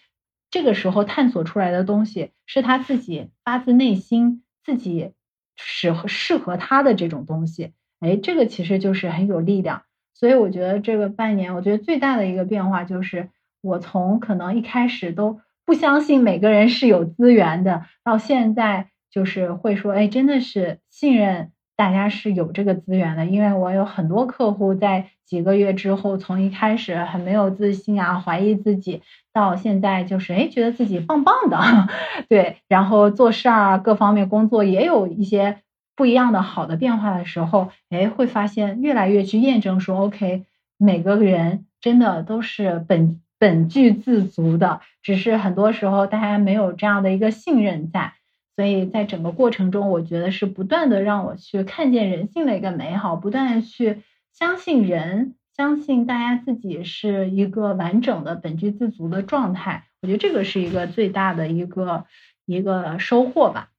[0.51, 4.43] 这个时候探索出来的东西是他自己发自内心。
[4.63, 5.13] 自己
[5.57, 9.85] 适合适合他的这种东西，哎，这个其实就是很有力量。
[10.13, 13.31] 所以我觉得这个半年，我觉得最大的一个变化就是，
[13.63, 21.53] 我从可能一开始都不相信每个人是有资源的，到现在就是会说，哎，真的是信任。
[21.77, 29.01] 大家是有这个资源的，因为我有很多客户在几个月之后，从一开始很没有自信啊，怀疑自己，
[29.33, 31.59] 到现在就是哎，觉得自己棒棒的，
[32.29, 35.63] 对，然后做事儿啊，各方面工作也有一些
[35.97, 40.45] 不一样的好的变化的时候，哎，会发现越来越去验证说，OK，
[40.77, 48.13] 每个人真的都是本本具自足的，只是很多时候大家没有这样的一个信任在。
[48.55, 54.03] 所以在整个过程中，我觉得是不断的让我去看见人性的一个美好，不断的去
[54.35, 59.87] 相信人，相信大家自己是一个完整的本具自足的状态。
[60.03, 62.05] 我觉得这个是一个最大的一个
[62.45, 63.71] 一个收获吧。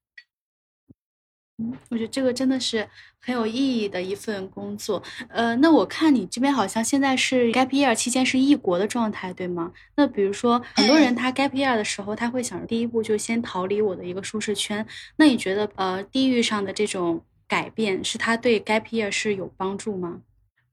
[1.90, 2.88] 我觉得这个真的是
[3.20, 5.02] 很有意义的一份工作。
[5.30, 9.72] 呃，那我看你这边好像现在是 gap year 期间是异国的状态，对吗？
[9.96, 14.86] 那比如说很多人他 gap year 的时候，他会想着第一步就先逃离我的一个舒适圈。
[15.18, 20.22] 那你觉得呃，地域上的这种改变是他对 gap year 是有帮助吗？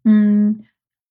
[0.05, 0.65] 嗯，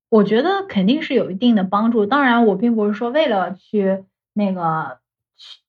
[0.09, 2.05] 我觉得肯定是有一定的帮助。
[2.05, 4.99] 当然，我并不是说为了去那个。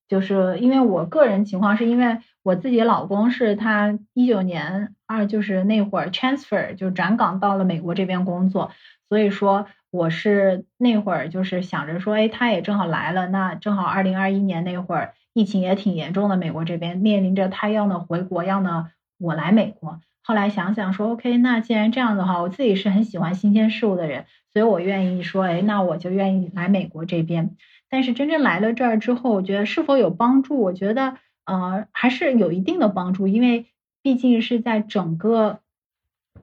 [0.09, 2.17] 就是因为我个人情况，是因为
[2.49, 8.71] 我自己老公是他一九年二就是那会儿 transfer 就转岗到了美国这边工作，
[9.11, 18.87] 所以说我是那会儿就是想着说，哎，他也正好来了，那正好二零二一年那会儿疫情也挺严重的，美国这边面临着他要呢回国，要呢
[19.19, 20.01] 我来美国。
[20.23, 27.57] 后来想想说，OK，那既然这样的话，我自己是很喜欢新鲜事物的人，所以我愿意说，哎，那我就愿意来美国这边。
[27.91, 30.59] 但是真正来了这儿之后，我觉得是否有帮助？
[30.61, 31.17] 我觉得，
[31.49, 33.65] 呃，还是有一定的帮助，因为
[34.03, 35.61] 毕竟是在整个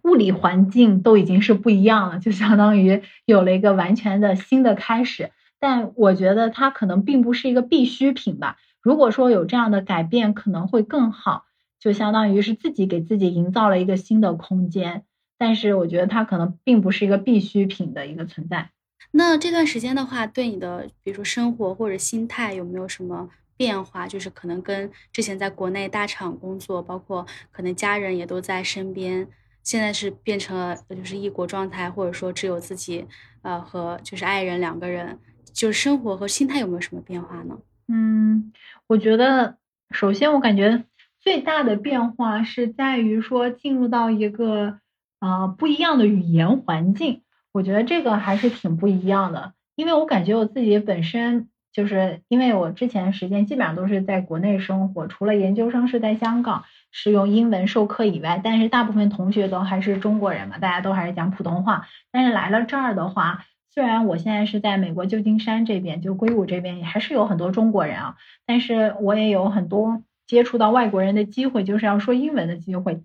[0.01, 5.29] 物理环境都已经是不一样了，就相当于有了一个完全的新的开始。
[5.59, 8.57] 但我觉得它可能并不是一个必需品吧。
[8.81, 11.45] 如果说有这样的改变，可能会更好，
[11.79, 15.03] 就相当于是自己给自己营造了一个新的空间。
[15.37, 18.71] 但是我觉得它可能并不是一个必需品的一个存在。
[19.11, 24.07] 那这段时间的话，对你的比如说生活或者心态有没有什么变化？
[24.07, 29.27] 就是可能跟之前在国内大厂工作，包括可能家人也都在身边，
[29.63, 33.05] 现在是变成了就是异国状态，或者说只有自己
[33.41, 35.19] 呃和就是爱人两个人，
[35.53, 37.57] 就是生活和心态有没有什么变化呢？
[37.87, 38.51] 嗯，
[38.87, 39.57] 我觉得
[39.91, 40.83] 首先我感觉
[41.21, 44.79] 最大的变化是在于说进入到一个
[45.19, 47.21] 呃不一样的语言环境。
[47.51, 61.85] 我觉得这个还是挺不一样的，因为我感觉我自己本身就是因为我之前时间基本上都是在国内生活，除了研究生是在香港是用英文授课以外，但是大部分同学都还是中国人嘛，大家都还是讲普通话。
[62.13, 73.03] 但是来了这儿的话，虽然我现在是在美国旧金山这边，就硅谷这边也还是有很多中国人啊，但是我也有很多接触到外国人的机会，就是要说英文的机会。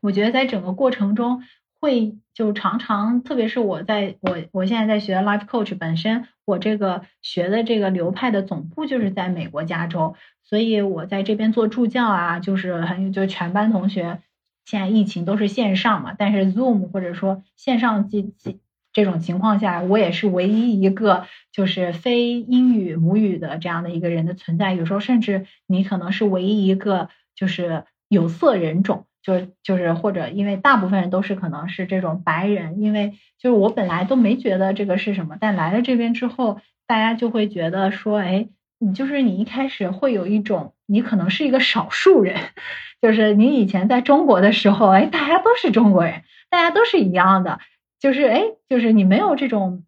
[0.00, 1.42] 我觉得在整个过程中。
[1.80, 14.20] 会就常常，特别是我在我我现在在学 life coach，本身我这个学的这个流派的总部就是在美国加州，所以我在这边做助教啊，就是很就全班同学
[14.64, 18.58] 现在疫情都是线上嘛，但是 zoom 或者说线上这这
[18.92, 29.04] 这种情况下，我也是唯一一个就是非英语母语的这样的一个人的存在，有时候甚至你可能是唯一一个就是有色人种。
[29.28, 38.48] 就就是或者因为大部分人都是可能是这种白人，因为就是我本来都没觉得这个是什么，但来了这边之后，大家就会觉得说，哎，
[38.78, 42.40] 你就是你一开始会有一种你可能是一个少数人，
[43.02, 47.60] 就是你以前在中国的时候，哎，大家都是中国人，大家都是一样的，
[48.00, 49.84] 就是哎，就是你没有这种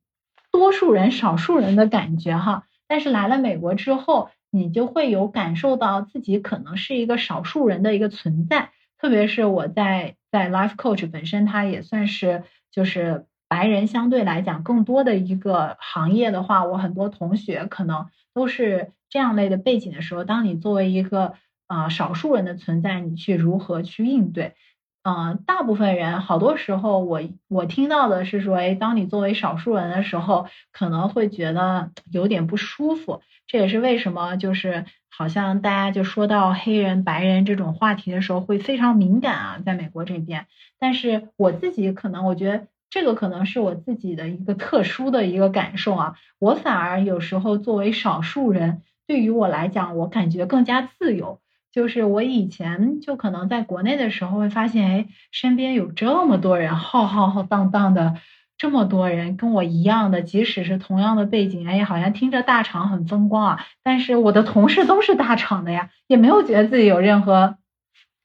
[0.52, 2.64] 多数人少数人的感觉哈。
[2.86, 8.68] 但是来了美国之后，你就会有感受到自己可能是一个少数人的一个存在。
[9.00, 21.32] 特别是我在在 Life Coach 本身，它也算是就是白人相对来讲更多的一个行业的话，我很多同学可能都是这样类的背景的时候，当你作为一个
[21.66, 24.54] 啊、呃少数人的存在，你去如何去应对？
[25.02, 33.22] 嗯、大部分人好多时候我我听到的是说，哎，当你作为少数人的时候，可能会觉得有点不舒服。
[33.46, 40.46] 这也是为什么就是好像大家就说到黑人、白人这种话题的时候会非常敏感啊，在美国这边。
[40.78, 51.40] 但是我自己可能我觉得这个可能是我自己的一个特殊的一个感受啊，我反而有时候作为少数人，对于我来讲，我感觉更加自由。
[51.72, 58.16] 就是我以前就可能在国内的时候会发现，哎，身边有这么多人浩浩浩荡荡的，
[58.58, 67.56] 这么多人跟我一样的，即使是同样的背景，哎，好像听着大厂很风光啊，但是我的同事都是大厂的呀，也没有觉得自己有任何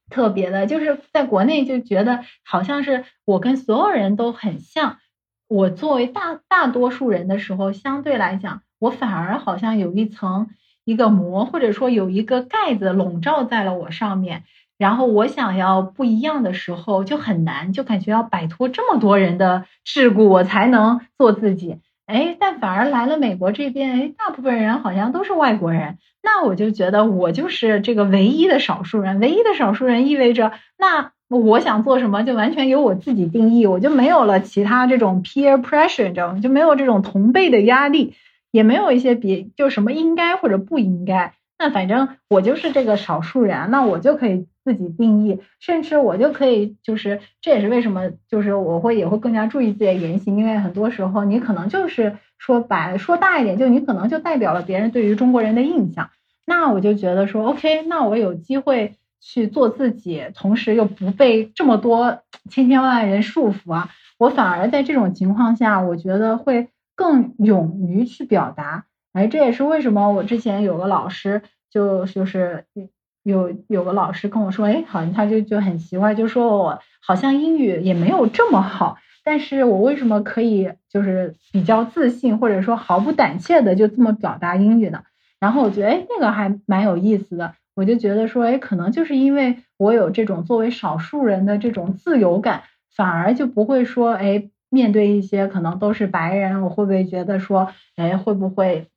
[0.10, 4.98] 特别的，就是在国内就觉得好像是我跟所有人都很像。
[5.48, 10.50] 我作为大大多数人的时候，相对来讲，我反而好像有一层
[10.86, 14.44] 一个膜，或者说有一个盖子笼罩在了我上面。
[14.78, 21.78] 然后我想要不一样的时候就很难，就感觉要摆脱这么多人的桎梏，我才能做自己。
[22.06, 29.20] 哎，但反而来了美国这边，哎，大部分人好像都是外国人，那我就觉得我就是这个唯一的少数人。
[29.22, 36.40] 唯一的少数人意味着，那我想做什么就完全由我自己定义，我就没有了其他这种 peer pressure，你知道吗？
[36.42, 38.14] 就没有这种同辈的压力，
[38.56, 41.34] 也没有一些别就什么应该或者不应该。
[41.60, 56.10] 那反正我就是这个少数人，那我就可以自己定义，甚至我就可以就是这也是为什么就是我会也会更加注意自己的言行，因为很多时候你可能就是说白说大一点，就你可能就代表了别人对于中国人的印象。
[56.45, 68.86] 那我就觉得说，OK，那我有机会去做自己，同时又不被这么多千千万万人束缚啊，我反而在这种情况下，我觉得会更勇于去表达。
[69.14, 72.66] 哎，这也是为什么我之前有个老师就就是
[73.24, 85.04] 有有个老师跟我说，哎，好像他就就很奇怪，就说我好像英语也没有这么好，但是我为什么可以就是比较自信，或者说毫不胆怯的就这么表达英语呢？
[85.39, 87.54] 然后我觉得，哎，那个还蛮有意思的。
[87.76, 92.64] 我就觉得说，哎，可能就是因为我有这种作为少数人的这种自由感，
[92.96, 98.88] 反而就不会说，哎，面对一些可能都是白人，我会不会觉得说，哎，会不会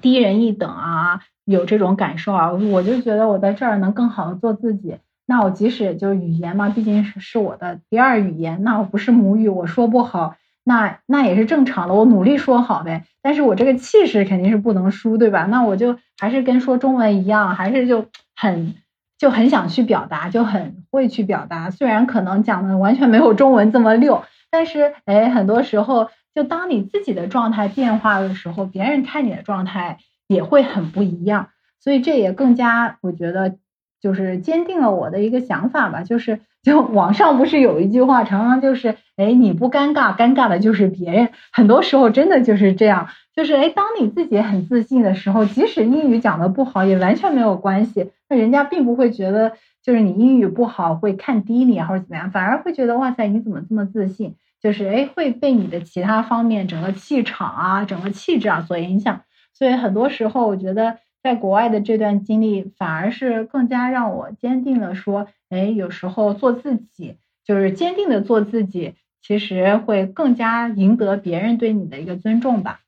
[0.00, 1.20] 低人一等啊？
[1.44, 2.52] 有这种感受啊？
[2.52, 4.98] 我就觉得我在这儿能更好的做自己。
[5.26, 10.36] 那我即使就语言嘛，毕竟是是我的第二语言，那我不是母语，我说不好。
[10.62, 13.04] 那那也是正常的，我努力说好呗。
[13.22, 15.44] 但是我这个气势肯定是不能输，对吧？
[15.44, 18.74] 那我就还是跟说中文一样，还是就很
[19.18, 21.70] 就很想去表达，就很会去表达。
[21.70, 31.48] 虽然可能讲的完全没有中文这么溜，但是哎，很多时候就当你自己的状态变化的时候，别人看你的状态也会很不一样。
[31.78, 33.56] 所以这也更加我觉得
[34.00, 36.40] 就是坚定了我的一个想法吧，就是。
[36.62, 41.30] 就网上不是有一句话，常常就是，哎，你不尴尬，尴尬的就是别人。
[41.50, 48.10] 很多时候真的就是这样，就是哎，当你自己很自信的时候，即使英语讲的不好，也完全没有关系。
[48.28, 49.54] 那人家并不会觉得
[49.90, 54.36] 就是你英语不好会看低你或者怎么样，反而会觉得哇塞，你怎么这么自信？
[54.62, 59.22] 就是哎，会被你的其他方面，整个气场啊，整个气质啊所影响。
[59.52, 60.98] 所以很多时候，我觉得。
[61.22, 72.80] 在国外的这段经历，反而是更加让我坚定了说，哎，有时候做自己，就是坚定的做自己，其实会更加赢得别人对你的一个尊重吧。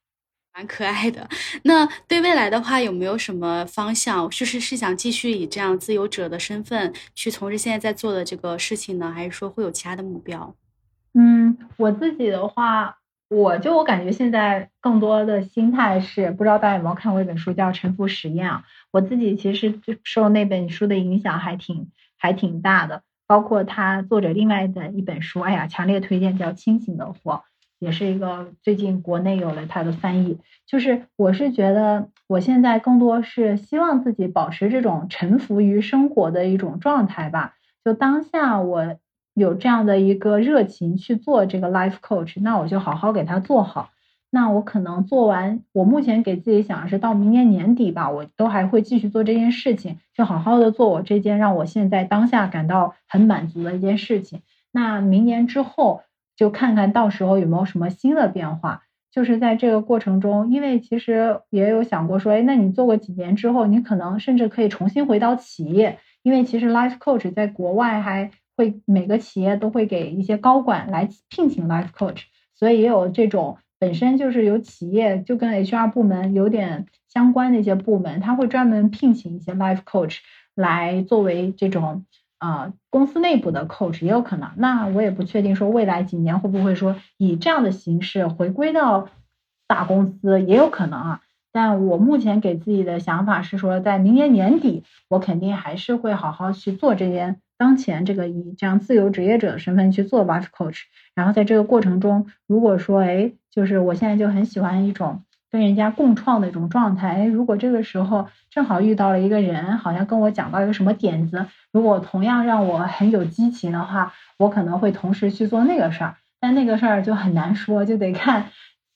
[0.55, 1.29] 蛮可爱的。
[1.65, 4.29] 那对未来的话，有没有什么方向？
[4.31, 10.55] 就是是想继续以这样自由者的身份去从事现在在做的这个事情呢，还是说会有其他的目标？
[11.15, 12.99] 嗯，我自己的话。
[13.35, 18.65] 我就我感觉现在更多的心态是，不知道大家有没有看过一本书叫《沉浮实验》啊？
[18.91, 27.33] 我自己其实就受那本书的影响还挺还挺大的，包括他作者另外的一本书，哎呀，强烈推荐叫《清醒的活》，
[27.83, 30.39] 也是一个最近国内有了他的翻译。
[30.67, 37.55] 就是我是觉得我现在更多是希望自己保持这种臣服于生活的一种状态吧，
[37.85, 38.97] 就当下我。
[39.35, 43.89] 有这样的一个热情去做这个 life coach，那我就好好给他做好。
[44.29, 54.43] 那我可能做完，我目前给自己想的是到明年年底吧，我都还会继续做这件事情，就好好的做我这件让我现在当下感到很满足的一件事情。
[54.71, 56.03] 那明年之后
[56.37, 58.83] 就看看到时候有没有什么新的变化。
[59.11, 72.23] 就是在这个过程中，因为其实也有想过说，哎，那你做过几年之后，你可能甚至可以重新回到企业，因为其实 life coach 在国外还会每个企业都会给一些高管来聘请 life coach，
[72.55, 80.21] 所以也有这种本身就是有企业就跟 HR 部门有点相关的一些部门，他会专门聘请一些 life coach
[80.55, 82.07] 来作为这种。
[82.43, 89.09] 啊，公司内部的 coach 也有可能，那我也不确定说未来几年会不会说以这样的形式回归到
[89.69, 91.21] 大公司，也有可能啊。
[91.53, 100.81] 但我目前给自己的想法是说，在明年年底，我肯定还是会好好去做这件当前这个以这样自由职业者的身份去做 life coach。
[101.15, 105.23] 然后在这个过程中，如果说哎，就是我现在就很喜欢一种。
[105.53, 116.17] 跟人家共创的一种状态，哎，如果这个时候正好遇到了一个人，好像跟我讲到一个什么点子，如果同样让我很有激情的话，我可能会同时去做那个事儿。
[116.41, 118.47] 但那个事儿就很难说，就得看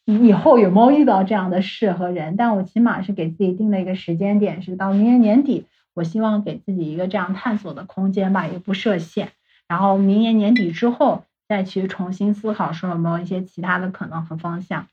[0.06, 2.36] 以后有没有遇到这样的事和人。
[2.36, 9.28] 但我起码是给自己定了一个时间点，是到明年年底，我希望给自己一个这样探索的空间吧，也不设限。
[9.68, 14.86] 然后明年年底之后再去重新思考，说有没有一些其他的可能和方向。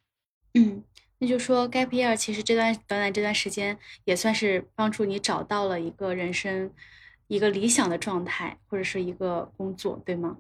[0.54, 0.84] 嗯。
[1.24, 6.70] 那就说，gap year 其实这段短短这段时间也算是帮助你找到了一个人生
[7.30, 10.36] 一个理想的状态，或者是一个工作，对吗？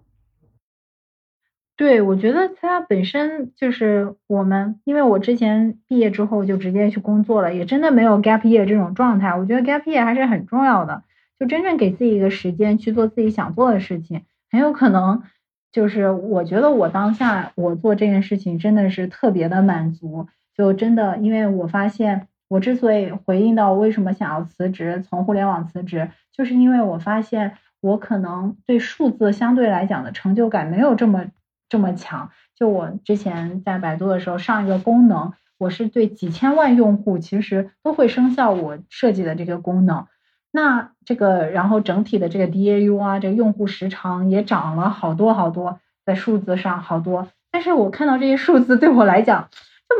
[1.77, 9.33] 对，我觉得它本身就是我们，因为我之前毕业之后就直接去工作了，也真的没有 gap year 这种状态。
[9.37, 11.05] 我觉得 gap year 还是很重要的，
[11.39, 15.23] 就真正给自己一个时间去做自己想做的事情，很有可能
[15.71, 20.27] 就是我觉得我当下我做这件事情真的是特别的满足。
[20.55, 31.25] 就真的，因为我发现，我之所以回应到为什么想要辞职，从互联网辞职，就是因为我发现我可能对数字相对来讲的成就感没有这么
[31.69, 32.29] 这么强。
[32.55, 40.05] 就我之前在百度的时候，上一个功能，我是对几千万用户其实都会生效我设计的这个功能。
[40.51, 47.27] 那这个，然后整体的这个 DAU 啊，这个用户时长也涨了好多好多，在数字上好多。
[47.49, 49.49] 但是我看到这些数字对我来讲，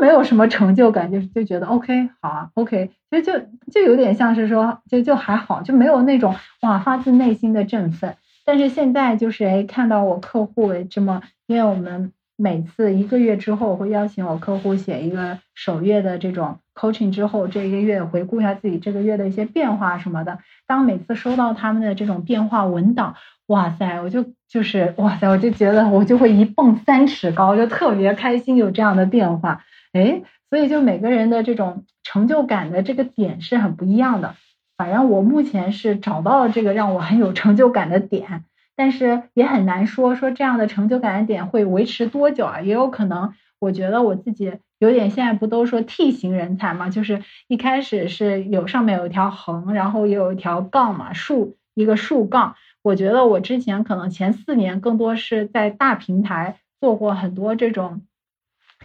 [0.00, 3.32] 没有什么成就感，就就觉得 OK 好啊，OK，其实就
[3.70, 8.16] 就有点像是说，就就还好，就没有那种哇发自内心的振奋。
[8.44, 20.38] 但是现在就是哎，看到我客户这么，因为我们每次一个月之后会邀请我客户写一个首月的这种 coaching 之后，这一个月回顾一下自己这个月的一些变化什么的。
[20.66, 23.14] 当每次收到他们的这种变化文档，
[23.46, 29.62] 哇塞，我就就是哇塞，我就觉得我就会一蹦三尺高，就特别开心有这样的变化。
[29.94, 34.34] 哎，所以就每个人的这种成就感的这个点是很不一样的。
[34.76, 42.60] 反正我目前是找到了这个让我很有成就感的点，但是也很难说说这样的成就感的点会维持多久啊？
[42.60, 52.56] 也有可能，我觉得我自己有点现在不都说 T 型人才嘛，就是一开始是有上面有一条横，然后也有一条杠嘛，竖一个竖杠。
[52.82, 58.02] 我觉得我之前可能前四年更多是在大平台做过很多这种。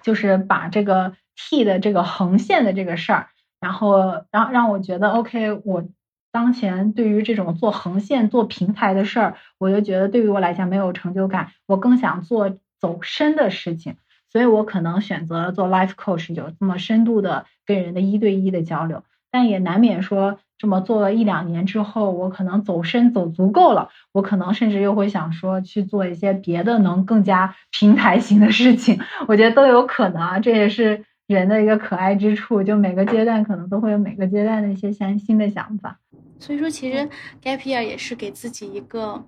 [0.02, 3.28] 就是把这个 T 的这个横线的这个事儿，
[3.60, 5.86] 然后让让我觉得 OK，我
[6.32, 13.96] 当前对于这种做横线做平台的事儿，我就觉得对于我来讲没有成就感，我更想做走深的事情，
[14.32, 20.40] 所以我可能选择做 Life Coach，有这么深度的跟人的一对一的交流，但也难免说。
[20.60, 35.98] 这么做了一两年之后，我可能走深走足够了，我可能甚至又会想说去做一些别的能更加平台型的事情，我觉得都有可能啊，这也是人的一个可爱之处，就每个阶段可能都会有每个阶段的一些新新的想法。
[36.42, 36.98] 所以说，其实
[37.44, 39.26] gap year 也是给自己一个，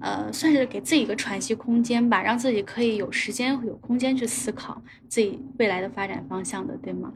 [0.00, 7.12] 呃，算是给自己一个喘息空间吧，让自己可以有时间有空间去思考自己未来的发展方向的，对吗？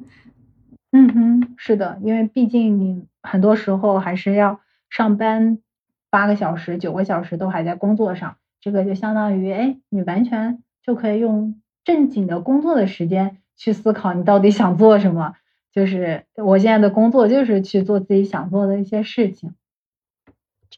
[0.93, 4.61] 嗯哼，是的，因为毕竟你很多时候还是要
[4.91, 5.59] 上班
[6.11, 15.35] 八个小时、九个小时都还在工作上，这个就相当于，哎，你完全就可以用正经的工作的时间去思考你到底想做什么。
[15.70, 19.55] 就是我现在的工作就是去做自己想做的一些事情。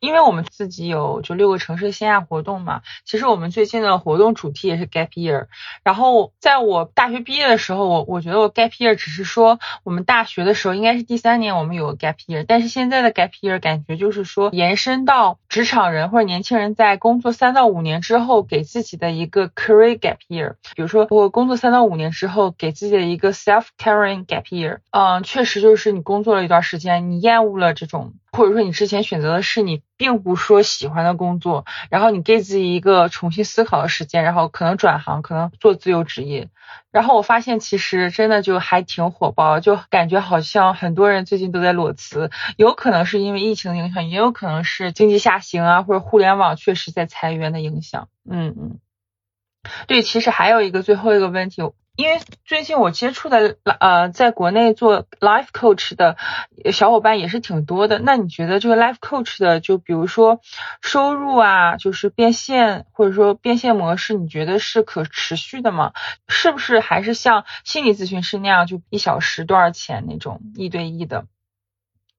[0.00, 5.46] 因为我们自己有就六个城市线下活动嘛，其实我们最近的活动主题也是 gap year。
[5.84, 20.54] 然后在我大学毕业的时候，我我觉得我 gap year 只是说我们大学的时候应该是第三年我们有 gap year，但是现在的 gap year 感觉就是说延伸到职场人或者年轻人在工作三到五年之后给自己的一个 career gap year。
[20.74, 24.78] 比如说我工作三到五年之后给自己的一个 self caring gap year。
[24.92, 36.48] 嗯，确实就是你工作了一段时间，你厌恶了这种或者说你之前选择的是你并不说喜欢的工作，然后你给自己一个重新思考的时间，然后可能转行，可能做自由职业。
[36.90, 48.08] 然后我发现其实真的就还挺火爆，就感觉好像很多人最近都在裸辞，有可能是因为疫情的影响，也有可能是经济下行啊，或者互联网确实在裁员的影响。
[48.26, 48.78] 嗯嗯，
[49.86, 51.60] 对，其实还有一个最后一个问题。
[52.00, 56.16] 因为最近我接触的呃，在国内做 life coach 的
[56.72, 57.98] 小伙伴也是挺多的。
[57.98, 60.40] 那你觉得这个 life coach 的，就比如说
[60.80, 65.92] 收入啊，就是变现或者说变现模式，你觉得是可持续的吗？
[66.26, 71.26] 是不是还是像心理咨询师那样，就一小时多少钱那种一对一的？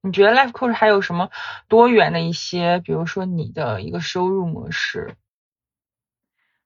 [0.00, 1.28] 你觉得 life coach 还有什么
[1.66, 5.16] 多元的一些，比如说你的一个收入模式？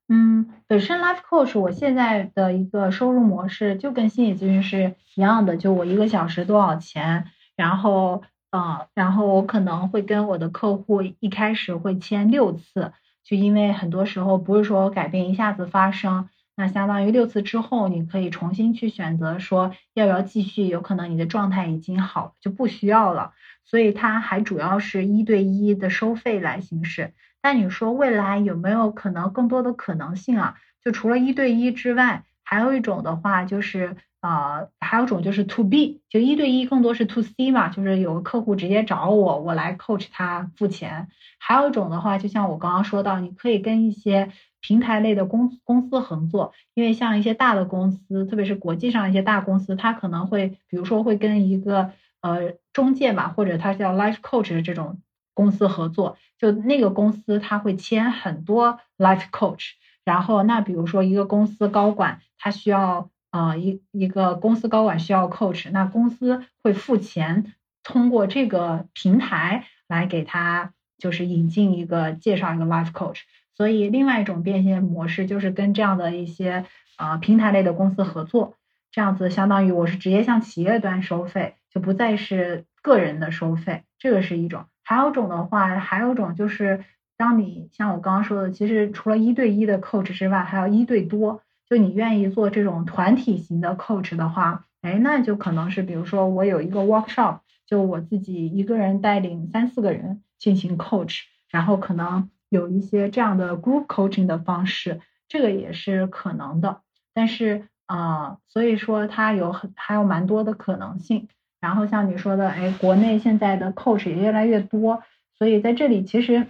[0.09, 7.25] 嗯，本身 life coach 我现在的一个收入模式就跟心理咨询师一样的，就我一个小时多少钱，
[7.57, 12.93] 然后呃，然后我可能会跟我的客户一开始会签六次，
[13.25, 23.33] 就因为很多时候不是说改变一下子发生，那相当于六次之后你可以重新去选择说要不要继续，有可能你的状态已经好了就不需要了，
[23.65, 27.13] 所以它还主要是一对一的收费来形式。
[27.47, 30.57] 那你说未来有没有可能更多的可能性啊？
[30.84, 41.07] 就除了一对一之外，还有一种的话就是呃，还有种就是 to B，就一对一更多是 to C 嘛，就是有个客户直接找我，我来 coach 他付钱。
[41.38, 51.92] 还有一种的话，就像我刚刚说到，你可以跟一些平台类的公公司合作，因为像一些大的公司，特别是国际上一些大公司，它可能会比如说会跟一个
[52.22, 54.99] 呃中介嘛，或者它叫 life coach 的这种。
[55.37, 59.72] 公司合作，就那个公司他会签很多 life coach，
[60.03, 73.20] 然后那比如说一个公司高管他需要呃一一个公司高管需要 coach，那公司会付钱，通过这个平台来给他就是引进一个介绍一个 life coach，
[73.55, 76.64] 所以另外一种变现模式就是跟这样的一些
[76.97, 78.55] 呃平台类的公司合作，
[78.91, 84.64] 这样子相当于我是直接向企业端收费，就不再是个人的收费，这个是一种。
[84.87, 86.84] 还有种的话，还有种就是，
[87.16, 91.43] 当你像我刚刚说的，其实除了一对一的 coach 之外，还有一对多。
[91.68, 106.82] 就你愿意做这种团体型的 coach 的话，哎，那就可能是比如说我有一个 workshop，就我自己一个人带领三四个人进行 coach，然后可能有一些这样的 group coaching 的方式，这个也是可能的。
[107.12, 111.26] 但是啊，所以说它有很还有蛮多的可能性。
[111.67, 115.03] 然后像你说的，哎，国内现在的 coach 也越来越多，
[115.37, 116.47] 所以在这里其实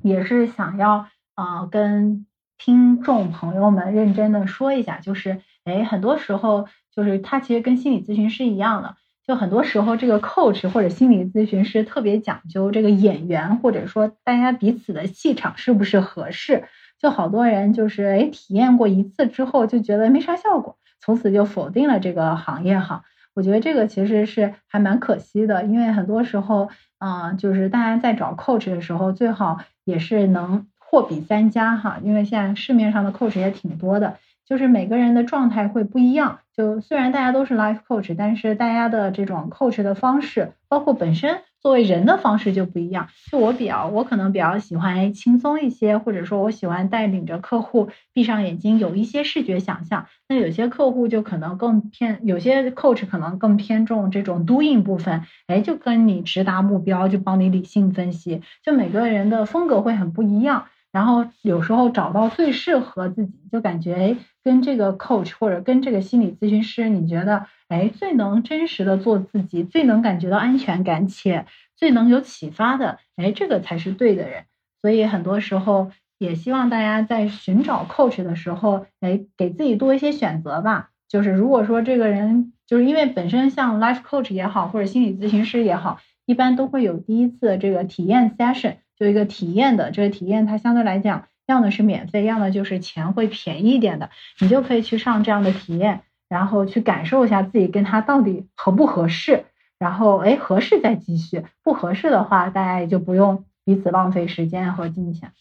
[0.00, 2.24] 也是想要啊跟
[2.56, 8.94] 听众朋友们认真的说一下，就是哎，很多时候就是他其实跟心理咨询师一样的，
[9.26, 16.68] 就很多时候这个 coach 或者心理咨询师特别讲究这个演员或者说大家彼此的气场是不是合适，
[17.00, 23.02] 就好多人就是哎体验过一次之后就觉得没啥效果，从此就否定了这个行业哈。
[23.34, 26.68] 我觉得这个其实是还蛮可惜的，因为很多时候，
[26.98, 34.16] 嗯，就是大家在找 coach 的时候，最好也是能货比三家哈，因为现在市面上的 coach 也挺多的，
[34.48, 36.38] 就是每个人的状态会不一样。
[36.56, 41.40] 就虽然大家都是 life coach，但是大家的这种 coach 的方式，包括本身。
[41.60, 50.06] 作为人的方式就不一样，就我比较，我可能比较喜欢轻松一些，或者说我喜欢带领着客户闭上眼睛，有一些视觉想象。
[50.28, 58.40] 那有些客户就可能更偏，有些 coach 可能更偏重这种 doing 部分，哎，就跟你直达目标，就帮你理性分析。
[58.64, 67.46] 就每个人的风格会很不一样，然后有时候找到最适合自己，就感觉哎，跟这个 coach 或者跟这个心理咨询师，你觉得？
[67.68, 71.44] 哎，最能真实的做自己，最能感觉到安全感，且
[71.76, 74.44] 最能有启发的，哎，这个才是对的人。
[74.80, 80.88] 所以很多时候也希望大家在寻找 coach 的时候，哎，给自己多一些选择吧。
[81.08, 96.02] 就是如果说这个人，就是因为本身像 life coach 也好，或者心理咨询师也好，一般都会有第一次这个体验 session，就一个体验的这个体验，它相对来讲，要么是免费，要么就是钱会便宜一点的，你就可以去上这样的体验。
[96.28, 99.46] 然后去感受一下自己跟他到底合不合适，
[99.78, 105.32] 然后哎合适再继续，不合适的话大家也就不用彼此浪费时间和金钱。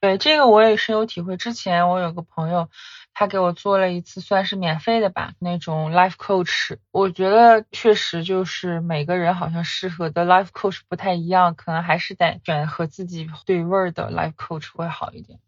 [0.00, 1.36] 对这个我也深有体会。
[1.36, 2.70] 之前我有个朋友，
[3.18, 6.76] 他给我做了一次算是免费的吧，那种 life coach。
[6.90, 15.38] 我觉得确实就是每个人好像适合的 life coach 不太一样，可能还是得选和自己对味儿的 life coach 会好一点。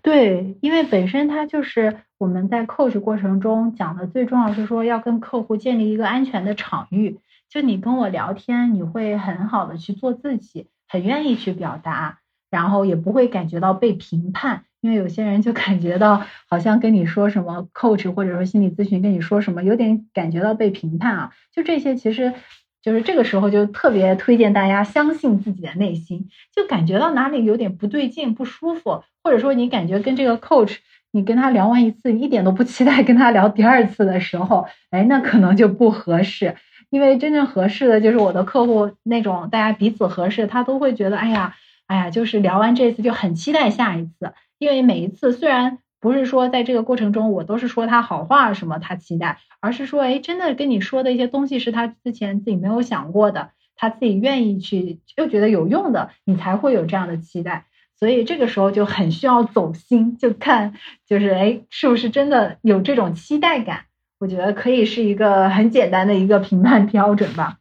[0.00, 7.18] 对，因为本身它就是我们在 coach 过程中讲的最重要是说要跟客户建立一个安全的场域。
[7.48, 14.66] 就你跟我聊天，你会很好的去做自己，很愿意去表达，然后也不会感觉到被评判。
[14.82, 21.30] 因为有些人就感觉到好像跟你说什么 coach 或者说心理咨询跟你说什么，有点感觉到被评判啊。
[21.54, 22.34] 就这些，其实
[22.82, 30.78] 就是这个时候就特别推荐大家相信自己的内心，就感觉到哪里有点不对劲、不舒服，或者说你感觉跟这个 coach
[31.12, 36.56] 你跟他聊完一次，你一点都不期待跟他聊第二次的时候，哎，那可能就不合适。
[36.90, 41.54] 因为真正合适的就是我的客户那种大家彼此合适，他都会觉得哎呀，
[41.86, 44.32] 哎呀，就是聊完这次就很期待下一次。
[44.62, 57.66] 因为每一次虽然不是说在这个过程中我都是说他好话什么他期待，而是说哎真的跟你说的一些东西是他之前自己没有想过的，他自己愿意去又觉得有用的，你才会有这样的期待。
[57.98, 60.74] 所以这个时候就很需要走心，就看
[61.08, 63.86] 就是哎是不是真的有这种期待感。
[64.20, 67.58] 我觉得可以是一个很简单的一个评判 标准吧。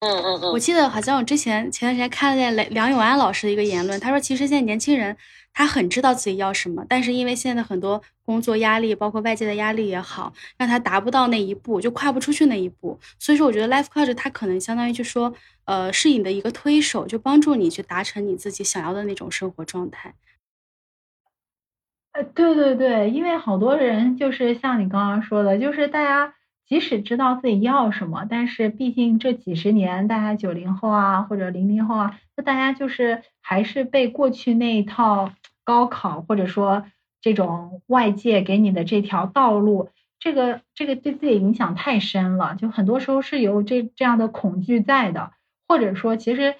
[0.00, 5.14] 嗯嗯嗯，我记得好像我之前前段时间看了梁梁永安老师的一个言论，他说其实现在年轻人
[5.52, 12.98] 他很知道自己要什么，但是因为现在很多工作压力，包括外界的压力也好，让他达不到那一步，就跨不出去那一步。
[13.18, 15.34] 所以说，我觉得 life coach 他可能相当于就说，
[15.66, 20.14] 呃，是你的一个推手，就帮助你去达成你自己想要的那种生活状态。
[22.12, 26.32] 呃，对对对，因为好多人就是像你刚刚说的，就是大家。
[26.70, 35.32] 即使知道自己要什么，但是毕竟这几十年，大家九零后啊，或者零零后啊，那大家就是还是被过去那一套
[35.64, 36.84] 高考，或者说
[37.20, 39.90] 这种外界给你的这条道路，
[40.20, 45.32] 这个这个对自己影响太深了，就很多时候是有这这样的恐惧在的，
[45.66, 46.54] 或者说其实。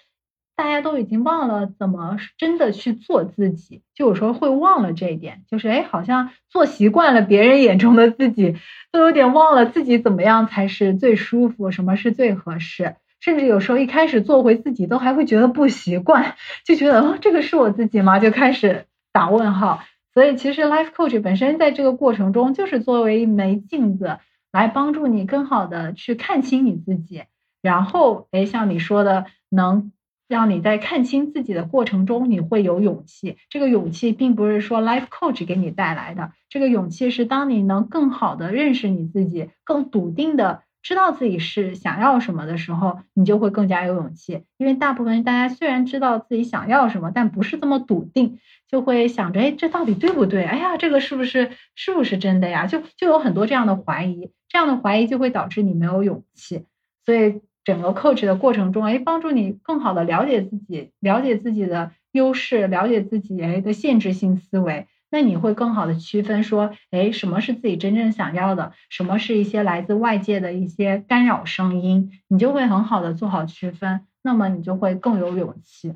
[0.61, 8.57] 大家都已经忘了怎么真的去做自己，就有时候会忘了这一点，就是哎，好像做习惯了别人眼中的自己，
[8.93, 16.35] 都有点忘了自己怎么样才是最舒服，什么是最合适，甚至有时候一开始做回自己都还会觉得不习惯，
[16.67, 18.19] 就觉得哦，这个是我自己吗？
[18.19, 18.85] 就开始
[19.15, 19.81] 打问号。
[20.13, 24.19] 所以其实 life coach 本身在这个过程中就是作为一枚镜子，
[24.53, 27.23] 来帮助你更好的去看清你自己，
[27.63, 29.91] 然后哎，像你说的能。
[30.31, 33.37] 让你在看清自己的过程中，你会有勇气。
[33.49, 44.45] 这个勇气并不是说 life coach 给你带来的，这个勇气是当你能更好的认识你自己，更笃定的知道自己是想要什么的时候，你就会更加有勇气。
[44.57, 50.45] 因为大部分大家虽然知道自己想要什么，但不是这么笃定，就会想着，哎，这到底对不对？
[50.45, 52.69] 哎呀，这个是不是是不是真的呀？
[52.69, 56.67] 就就有很多这样的怀疑，这样的怀疑就会导致你没有勇气。
[57.05, 57.41] 所以。
[57.65, 75.95] 整个 coach 的过程中，哎，帮助你更好的了解自己，了解自己的优势，了解自己哎的限制性思维，那你会更好的区分说，哎，什么是自己真正想要的，什么是一些来自外界的一些干扰声音，你就会很好的做好区分，那么你就会更有勇气。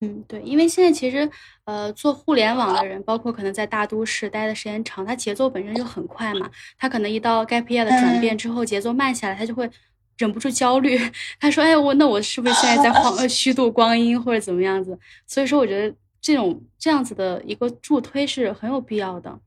[0.00, 1.28] 嗯，对，因为现在其实，
[1.64, 6.48] 呃，做互联网的人，包括可能在大都市待的时间长，他节奏本身就很快嘛，
[6.78, 9.68] 他可能一到 gap year 的转变之后，节奏慢下来，他就会。
[10.18, 10.98] 忍不住焦虑，
[11.40, 19.38] 他说：“哎，我那我是不是现在在 晃呃虚度光阴或者怎么样子？”所以说，我觉得这种这样子的一个助推是很有必要的。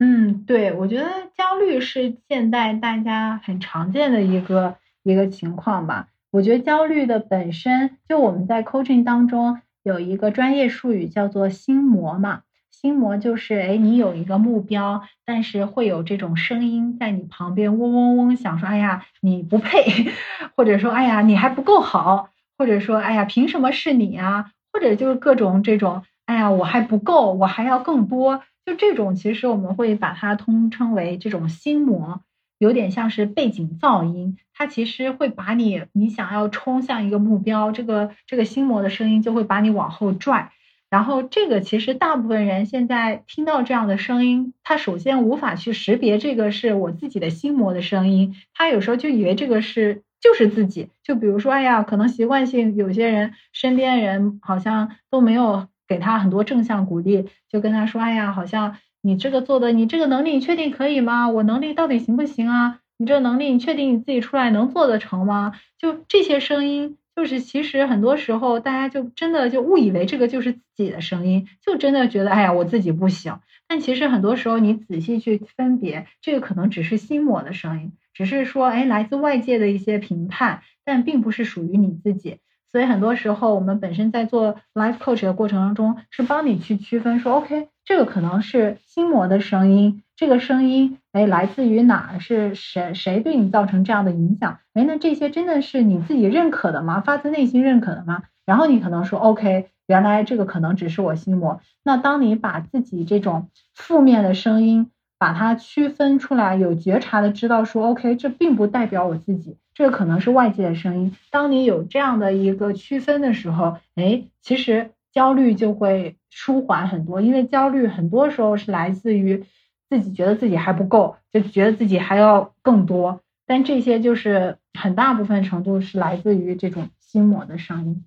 [0.00, 6.08] 嗯，对，我觉得焦虑是现代大家很常见的一个一个情况吧。
[6.30, 12.42] 我觉得焦虑的本身就我们在 coaching 当中有一个专业术语叫做心魔嘛。
[12.80, 19.82] 心魔就是，哎，你有一个目标，但是会有这种声音在你旁边嗡嗡嗡想说，哎呀，你不配，
[20.54, 24.52] 或者说，哎呀，你还不够好，或者说，哎呀，凭什么是你啊？
[24.72, 32.20] 或者就是各种这种，哎呀，我还不够，我还要更多，就这种，其实我们会把它通称为这种心魔，
[32.58, 40.52] 有点像是背景噪音，它其实会把你，你想要冲向一个目标，这个这个心魔的声音就会把你往后拽。
[40.90, 50.88] 然后这个其实大部分人现在听到这样的声音，他首先无法去识别这个是我自己的心魔的声音，他有时候就以为这个是就是自己。
[51.02, 61.28] 就比如说，哎呀，可能习惯性有些人身边人好像都没有给他很多正向鼓励，就跟他说，哎呀，好像你这个做的，你这个能力你确定可以吗？
[61.28, 62.80] 我能力到底行不行啊？
[62.96, 65.52] 你这能力你确定你自己出来能做得成吗？
[65.78, 66.96] 就这些声音。
[67.18, 73.40] 就是其实很多时候，大家就真的就误以为这个就是自己的声音，就真的觉得哎呀我自己不行。
[73.66, 82.38] 但其实很多时候你仔细去分别，这个可能只是心魔的声音，只是说哎来自外界的一些评判，但并不是属于你自己。
[82.70, 92.18] 所以很多时候我们本身在做 life coach 的过程当中，是帮你去区分说，OK，这个可能是心魔的声音，这个声音，哎，来自于哪儿？
[92.18, 94.58] 是谁谁对你造成这样的影响？
[94.74, 97.00] 哎，那这些真的是你自己认可的吗？
[97.00, 98.24] 发自内心认可的吗？
[98.44, 101.60] 然后你可能说，OK，原来这个可能只是我心魔。
[101.84, 104.90] 那当你把自己这种负面的声音，
[105.20, 111.14] 把它区分出来，有觉察的知道说，OK，这并不代表我自己，这个可能是外界的声音。
[111.30, 119.44] 当你有这样的一个区分的时候，哎，其实焦虑就会舒缓很多，因为焦虑很多时候是来自于
[119.88, 128.04] 自己觉得自己还不够，就觉得自己还要更多，但这些就是很大部分程度是来自于这种心魔的声音。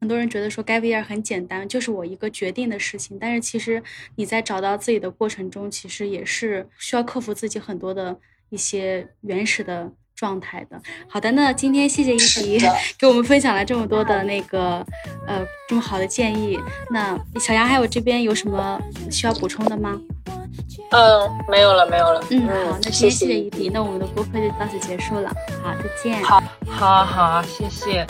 [0.00, 3.16] 很多人觉得说 gap year 很简单，就是我一个决定的事情。
[3.20, 3.80] 但是其实
[4.16, 8.18] 你在找到自己的过程中，其实也是需要克服自己很多的
[8.48, 9.92] 一些原始的
[10.22, 10.80] 状态的。
[11.08, 12.64] 好的，那今天谢谢一迪
[12.96, 14.86] 给我们分享了这么多的那个
[15.26, 16.56] 呃这么好的建议。
[16.90, 20.00] 那小杨还有这边有什么需要补充的吗？
[20.92, 22.22] 嗯，没有了，没有了。
[22.30, 25.28] 嗯，好，那今天谢谢谢一迪，那我们的播客就到此结束了。
[25.60, 26.22] 好，再见。
[26.22, 28.06] 好，好，好，谢谢。